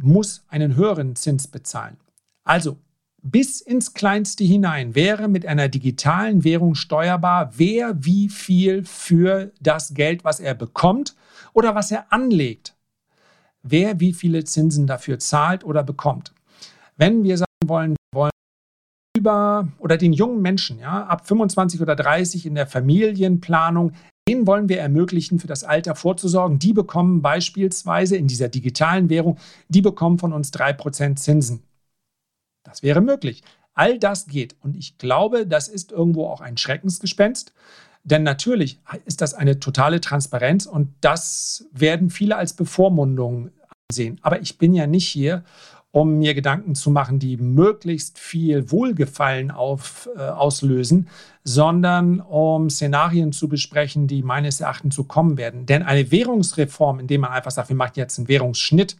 muss 0.00 0.44
einen 0.48 0.74
höheren 0.74 1.14
Zins 1.14 1.46
bezahlen. 1.46 1.96
Also 2.44 2.78
bis 3.22 3.62
ins 3.62 3.94
Kleinste 3.94 4.44
hinein 4.44 4.94
wäre 4.94 5.28
mit 5.28 5.46
einer 5.46 5.68
digitalen 5.68 6.44
Währung 6.44 6.74
steuerbar, 6.74 7.52
wer 7.56 8.04
wie 8.04 8.28
viel 8.28 8.84
für 8.84 9.50
das 9.60 9.94
Geld, 9.94 10.24
was 10.24 10.40
er 10.40 10.54
bekommt 10.54 11.16
oder 11.54 11.74
was 11.74 11.90
er 11.90 12.12
anlegt, 12.12 12.76
wer 13.62 13.98
wie 13.98 14.12
viele 14.12 14.44
Zinsen 14.44 14.86
dafür 14.86 15.18
zahlt 15.18 15.64
oder 15.64 15.82
bekommt. 15.82 16.34
Wenn 16.98 17.24
wir 17.24 17.38
sagen 17.38 17.46
wollen, 17.66 17.96
wir 18.12 18.20
wollen 18.20 18.30
über 19.16 19.68
oder 19.78 19.96
den 19.96 20.12
jungen 20.12 20.42
Menschen, 20.42 20.78
ja, 20.78 21.06
ab 21.06 21.26
25 21.26 21.80
oder 21.80 21.96
30 21.96 22.44
in 22.44 22.54
der 22.54 22.66
Familienplanung, 22.66 23.92
denen 24.28 24.46
wollen 24.46 24.68
wir 24.68 24.80
ermöglichen, 24.80 25.38
für 25.38 25.46
das 25.46 25.64
Alter 25.64 25.94
vorzusorgen. 25.94 26.58
Die 26.58 26.74
bekommen 26.74 27.22
beispielsweise 27.22 28.16
in 28.16 28.26
dieser 28.26 28.48
digitalen 28.48 29.08
Währung, 29.08 29.38
die 29.68 29.82
bekommen 29.82 30.18
von 30.18 30.34
uns 30.34 30.52
3% 30.52 31.16
Zinsen. 31.16 31.62
Das 32.74 32.82
wäre 32.82 33.00
möglich. 33.00 33.44
All 33.74 34.00
das 34.00 34.26
geht. 34.26 34.56
Und 34.60 34.76
ich 34.76 34.98
glaube, 34.98 35.46
das 35.46 35.68
ist 35.68 35.92
irgendwo 35.92 36.26
auch 36.26 36.40
ein 36.40 36.56
Schreckensgespenst. 36.56 37.52
Denn 38.02 38.24
natürlich 38.24 38.80
ist 39.04 39.20
das 39.20 39.32
eine 39.32 39.60
totale 39.60 40.00
Transparenz 40.00 40.66
und 40.66 40.92
das 41.00 41.66
werden 41.70 42.10
viele 42.10 42.36
als 42.36 42.52
Bevormundung 42.52 43.50
ansehen. 43.88 44.18
Aber 44.22 44.42
ich 44.42 44.58
bin 44.58 44.74
ja 44.74 44.88
nicht 44.88 45.06
hier, 45.06 45.44
um 45.92 46.18
mir 46.18 46.34
Gedanken 46.34 46.74
zu 46.74 46.90
machen, 46.90 47.20
die 47.20 47.36
möglichst 47.36 48.18
viel 48.18 48.72
Wohlgefallen 48.72 49.52
auf, 49.52 50.10
äh, 50.16 50.20
auslösen, 50.20 51.08
sondern 51.44 52.18
um 52.18 52.70
Szenarien 52.70 53.30
zu 53.30 53.48
besprechen, 53.48 54.08
die 54.08 54.24
meines 54.24 54.60
Erachtens 54.60 54.96
so 54.96 55.04
kommen 55.04 55.38
werden. 55.38 55.64
Denn 55.64 55.84
eine 55.84 56.10
Währungsreform, 56.10 56.98
indem 56.98 57.20
man 57.20 57.30
einfach 57.30 57.52
sagt, 57.52 57.68
wir 57.68 57.76
machen 57.76 57.92
jetzt 57.94 58.18
einen 58.18 58.26
Währungsschnitt, 58.26 58.96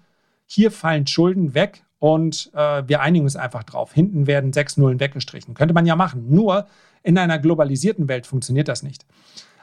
hier 0.47 0.71
fallen 0.71 1.09
Schulden 1.09 1.55
weg 1.55 1.84
und 2.05 2.51
äh, 2.53 2.83
wir 2.87 3.01
einigen 3.01 3.25
uns 3.25 3.35
einfach 3.35 3.63
drauf. 3.63 3.95
Hinten 3.95 4.27
werden 4.27 4.53
sechs 4.53 4.77
Nullen 4.77 5.01
weggestrichen. 5.01 5.55
Könnte 5.55 5.73
man 5.73 5.87
ja 5.87 5.97
machen. 5.97 6.27
Nur 6.29 6.67
in 7.03 7.17
einer 7.17 7.39
globalisierten 7.39 8.11
Welt 8.11 8.27
funktioniert 8.27 8.69
das 8.69 8.83
nicht. 8.83 9.07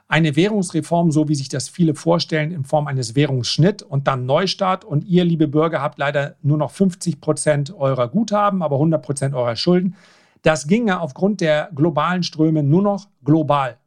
Eine 0.08 0.36
Währungsreform, 0.36 1.12
so 1.12 1.30
wie 1.30 1.36
sich 1.36 1.50
das 1.50 1.70
viele 1.70 1.94
vorstellen, 1.94 2.52
in 2.52 2.64
Form 2.64 2.88
eines 2.88 3.14
Währungsschnitt 3.14 3.84
und 3.84 4.08
dann 4.08 4.26
Neustart 4.26 4.84
und 4.84 5.06
ihr, 5.06 5.24
liebe 5.24 5.48
Bürger, 5.48 5.84
habt 5.84 6.00
leider 6.00 6.34
nur 6.42 6.58
noch 6.58 6.72
50 6.72 7.22
Prozent 7.22 7.76
eurer 7.76 8.08
Guthaben, 8.08 8.64
aber 8.64 8.78
100 8.78 9.04
Prozent 9.04 9.36
eurer 9.36 9.56
Schulden. 9.56 9.96
Das 10.42 10.66
ginge 10.66 11.00
aufgrund 11.00 11.42
der 11.42 11.70
globalen 11.76 12.24
Ströme 12.24 12.64
nur 12.64 12.82
noch 12.82 13.08
global. 13.24 13.78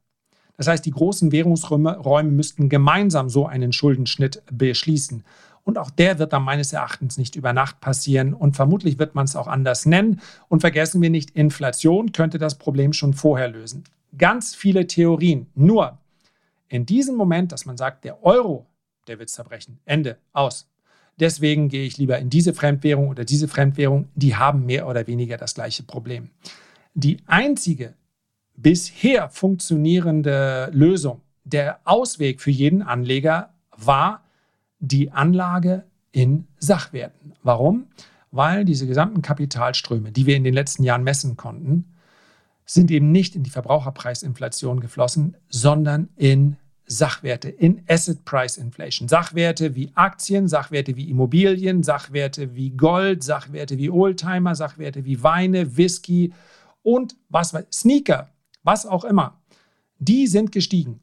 Das 0.56 0.68
heißt, 0.68 0.86
die 0.86 0.92
großen 0.92 1.32
Währungsräume 1.32 2.30
müssten 2.30 2.68
gemeinsam 2.68 3.28
so 3.28 3.46
einen 3.46 3.72
Schuldenschnitt 3.72 4.44
beschließen. 4.52 5.24
Und 5.64 5.78
auch 5.78 5.90
der 5.90 6.18
wird 6.18 6.32
dann 6.32 6.42
meines 6.42 6.72
Erachtens 6.72 7.16
nicht 7.16 7.36
über 7.36 7.52
Nacht 7.52 7.80
passieren. 7.80 8.34
Und 8.34 8.54
vermutlich 8.54 8.98
wird 8.98 9.14
man 9.14 9.24
es 9.24 9.34
auch 9.34 9.48
anders 9.48 9.86
nennen. 9.86 10.20
Und 10.48 10.60
vergessen 10.60 11.00
wir 11.00 11.10
nicht, 11.10 11.30
Inflation 11.30 12.12
könnte 12.12 12.38
das 12.38 12.56
Problem 12.56 12.92
schon 12.92 13.14
vorher 13.14 13.48
lösen. 13.48 13.84
Ganz 14.16 14.54
viele 14.54 14.86
Theorien. 14.86 15.46
Nur 15.54 15.98
in 16.68 16.84
diesem 16.86 17.16
Moment, 17.16 17.50
dass 17.50 17.64
man 17.64 17.76
sagt, 17.76 18.04
der 18.04 18.22
Euro, 18.22 18.66
der 19.08 19.18
wird 19.18 19.30
zerbrechen. 19.30 19.80
Ende. 19.86 20.18
Aus. 20.32 20.68
Deswegen 21.18 21.68
gehe 21.68 21.86
ich 21.86 21.96
lieber 21.96 22.18
in 22.18 22.28
diese 22.28 22.52
Fremdwährung 22.52 23.08
oder 23.08 23.24
diese 23.24 23.48
Fremdwährung. 23.48 24.08
Die 24.14 24.36
haben 24.36 24.66
mehr 24.66 24.86
oder 24.86 25.06
weniger 25.06 25.36
das 25.36 25.54
gleiche 25.54 25.84
Problem. 25.84 26.30
Die 26.94 27.18
einzige 27.26 27.94
bisher 28.56 29.30
funktionierende 29.30 30.70
Lösung, 30.72 31.20
der 31.44 31.80
Ausweg 31.84 32.40
für 32.40 32.50
jeden 32.50 32.82
Anleger 32.82 33.54
war 33.76 34.23
die 34.88 35.10
Anlage 35.12 35.84
in 36.12 36.46
Sachwerten. 36.58 37.34
Warum? 37.42 37.86
Weil 38.30 38.64
diese 38.64 38.86
gesamten 38.86 39.22
Kapitalströme, 39.22 40.12
die 40.12 40.26
wir 40.26 40.36
in 40.36 40.44
den 40.44 40.54
letzten 40.54 40.84
Jahren 40.84 41.04
messen 41.04 41.36
konnten, 41.36 41.92
sind 42.66 42.90
eben 42.90 43.12
nicht 43.12 43.36
in 43.36 43.42
die 43.42 43.50
Verbraucherpreisinflation 43.50 44.80
geflossen, 44.80 45.36
sondern 45.48 46.08
in 46.16 46.56
Sachwerte, 46.86 47.48
in 47.48 47.82
Asset 47.88 48.24
Price 48.24 48.56
Inflation. 48.58 49.08
Sachwerte 49.08 49.74
wie 49.74 49.90
Aktien, 49.94 50.48
Sachwerte 50.48 50.96
wie 50.96 51.08
Immobilien, 51.08 51.82
Sachwerte 51.82 52.54
wie 52.54 52.70
Gold, 52.70 53.22
Sachwerte 53.22 53.78
wie 53.78 53.90
Oldtimer, 53.90 54.54
Sachwerte 54.54 55.04
wie 55.04 55.22
Weine, 55.22 55.76
Whisky 55.76 56.32
und 56.82 57.16
was 57.28 57.54
Sneaker, 57.72 58.28
was 58.62 58.86
auch 58.86 59.04
immer. 59.04 59.40
Die 59.98 60.26
sind 60.26 60.52
gestiegen. 60.52 61.00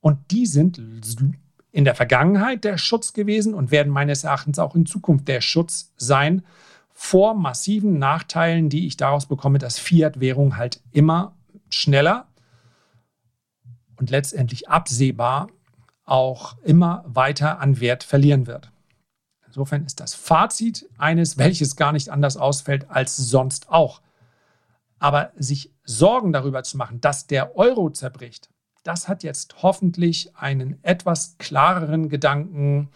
Und 0.00 0.18
die 0.30 0.44
sind 0.44 0.78
in 1.74 1.84
der 1.84 1.96
Vergangenheit 1.96 2.62
der 2.62 2.78
Schutz 2.78 3.14
gewesen 3.14 3.52
und 3.52 3.72
werden 3.72 3.92
meines 3.92 4.22
Erachtens 4.22 4.60
auch 4.60 4.76
in 4.76 4.86
Zukunft 4.86 5.26
der 5.26 5.40
Schutz 5.40 5.92
sein 5.96 6.44
vor 6.92 7.34
massiven 7.34 7.98
Nachteilen, 7.98 8.68
die 8.68 8.86
ich 8.86 8.96
daraus 8.96 9.26
bekomme, 9.26 9.58
dass 9.58 9.80
Fiat-Währung 9.80 10.56
halt 10.56 10.80
immer 10.92 11.34
schneller 11.68 12.28
und 13.96 14.10
letztendlich 14.10 14.68
absehbar 14.68 15.48
auch 16.04 16.56
immer 16.62 17.04
weiter 17.08 17.58
an 17.58 17.80
Wert 17.80 18.04
verlieren 18.04 18.46
wird. 18.46 18.70
Insofern 19.48 19.84
ist 19.84 19.98
das 19.98 20.14
Fazit 20.14 20.88
eines, 20.96 21.38
welches 21.38 21.74
gar 21.74 21.90
nicht 21.90 22.08
anders 22.08 22.36
ausfällt 22.36 22.88
als 22.88 23.16
sonst 23.16 23.68
auch. 23.68 24.00
Aber 25.00 25.32
sich 25.36 25.72
Sorgen 25.82 26.32
darüber 26.32 26.62
zu 26.62 26.76
machen, 26.76 27.00
dass 27.00 27.26
der 27.26 27.56
Euro 27.56 27.90
zerbricht, 27.90 28.48
das 28.84 29.08
hat 29.08 29.22
jetzt 29.22 29.62
hoffentlich 29.62 30.36
einen 30.36 30.78
etwas 30.82 31.36
klareren 31.38 32.08
Gedanken 32.08 32.90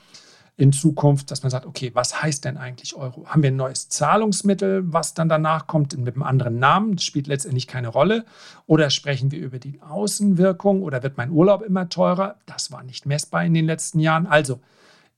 in 0.56 0.72
Zukunft, 0.72 1.30
dass 1.30 1.42
man 1.42 1.50
sagt, 1.50 1.66
okay, 1.66 1.92
was 1.94 2.20
heißt 2.20 2.44
denn 2.44 2.56
eigentlich 2.56 2.94
Euro? 2.94 3.26
Haben 3.26 3.42
wir 3.42 3.50
ein 3.50 3.56
neues 3.56 3.88
Zahlungsmittel, 3.88 4.92
was 4.92 5.14
dann 5.14 5.28
danach 5.28 5.66
kommt 5.68 5.96
mit 5.96 6.14
einem 6.14 6.24
anderen 6.24 6.58
Namen? 6.58 6.96
Das 6.96 7.04
spielt 7.04 7.28
letztendlich 7.28 7.68
keine 7.68 7.88
Rolle. 7.88 8.24
Oder 8.66 8.90
sprechen 8.90 9.30
wir 9.30 9.38
über 9.38 9.60
die 9.60 9.80
Außenwirkung 9.80 10.82
oder 10.82 11.02
wird 11.02 11.16
mein 11.16 11.30
Urlaub 11.30 11.62
immer 11.62 11.88
teurer? 11.88 12.36
Das 12.44 12.72
war 12.72 12.82
nicht 12.82 13.06
messbar 13.06 13.44
in 13.44 13.54
den 13.54 13.66
letzten 13.66 14.00
Jahren. 14.00 14.26
Also 14.26 14.60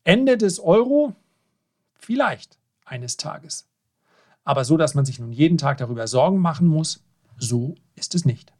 Ende 0.04 0.36
des 0.36 0.60
Euro 0.60 1.16
vielleicht 1.94 2.58
eines 2.84 3.16
Tages. 3.16 3.66
Aber 4.44 4.64
so, 4.64 4.76
dass 4.76 4.94
man 4.94 5.06
sich 5.06 5.18
nun 5.18 5.32
jeden 5.32 5.58
Tag 5.58 5.78
darüber 5.78 6.06
Sorgen 6.06 6.38
machen 6.38 6.66
muss, 6.66 7.02
so 7.38 7.76
ist 7.94 8.14
es 8.14 8.26
nicht. 8.26 8.52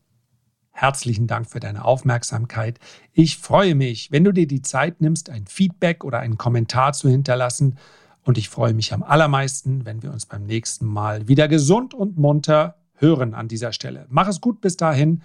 Herzlichen 0.81 1.27
Dank 1.27 1.47
für 1.47 1.61
deine 1.61 1.85
Aufmerksamkeit. 1.85 2.79
Ich 3.13 3.37
freue 3.37 3.75
mich, 3.75 4.13
wenn 4.13 4.25
du 4.25 4.33
dir 4.33 4.47
die 4.47 4.63
Zeit 4.63 5.03
nimmst, 5.03 5.29
ein 5.29 5.47
Feedback 5.47 6.05
oder 6.05 6.21
einen 6.21 6.39
Kommentar 6.39 6.95
zu 6.95 7.11
hinterlassen. 7.11 7.77
Und 8.25 8.39
ich 8.39 8.49
freue 8.49 8.73
mich 8.73 8.95
am 8.95 9.03
allermeisten, 9.03 9.85
wenn 9.85 10.03
wir 10.03 10.11
uns 10.11 10.25
beim 10.25 10.45
nächsten 10.45 10.87
Mal 10.87 11.29
wieder 11.29 11.49
gesund 11.49 11.93
und 11.93 12.17
munter 12.17 12.77
hören 12.95 13.35
an 13.35 13.47
dieser 13.47 13.75
Stelle. 13.75 14.07
Mach 14.09 14.27
es 14.27 14.41
gut 14.41 14.63
bis 14.63 14.79
dahin, 14.79 15.21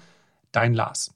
dein 0.52 0.74
Lars. 0.74 1.16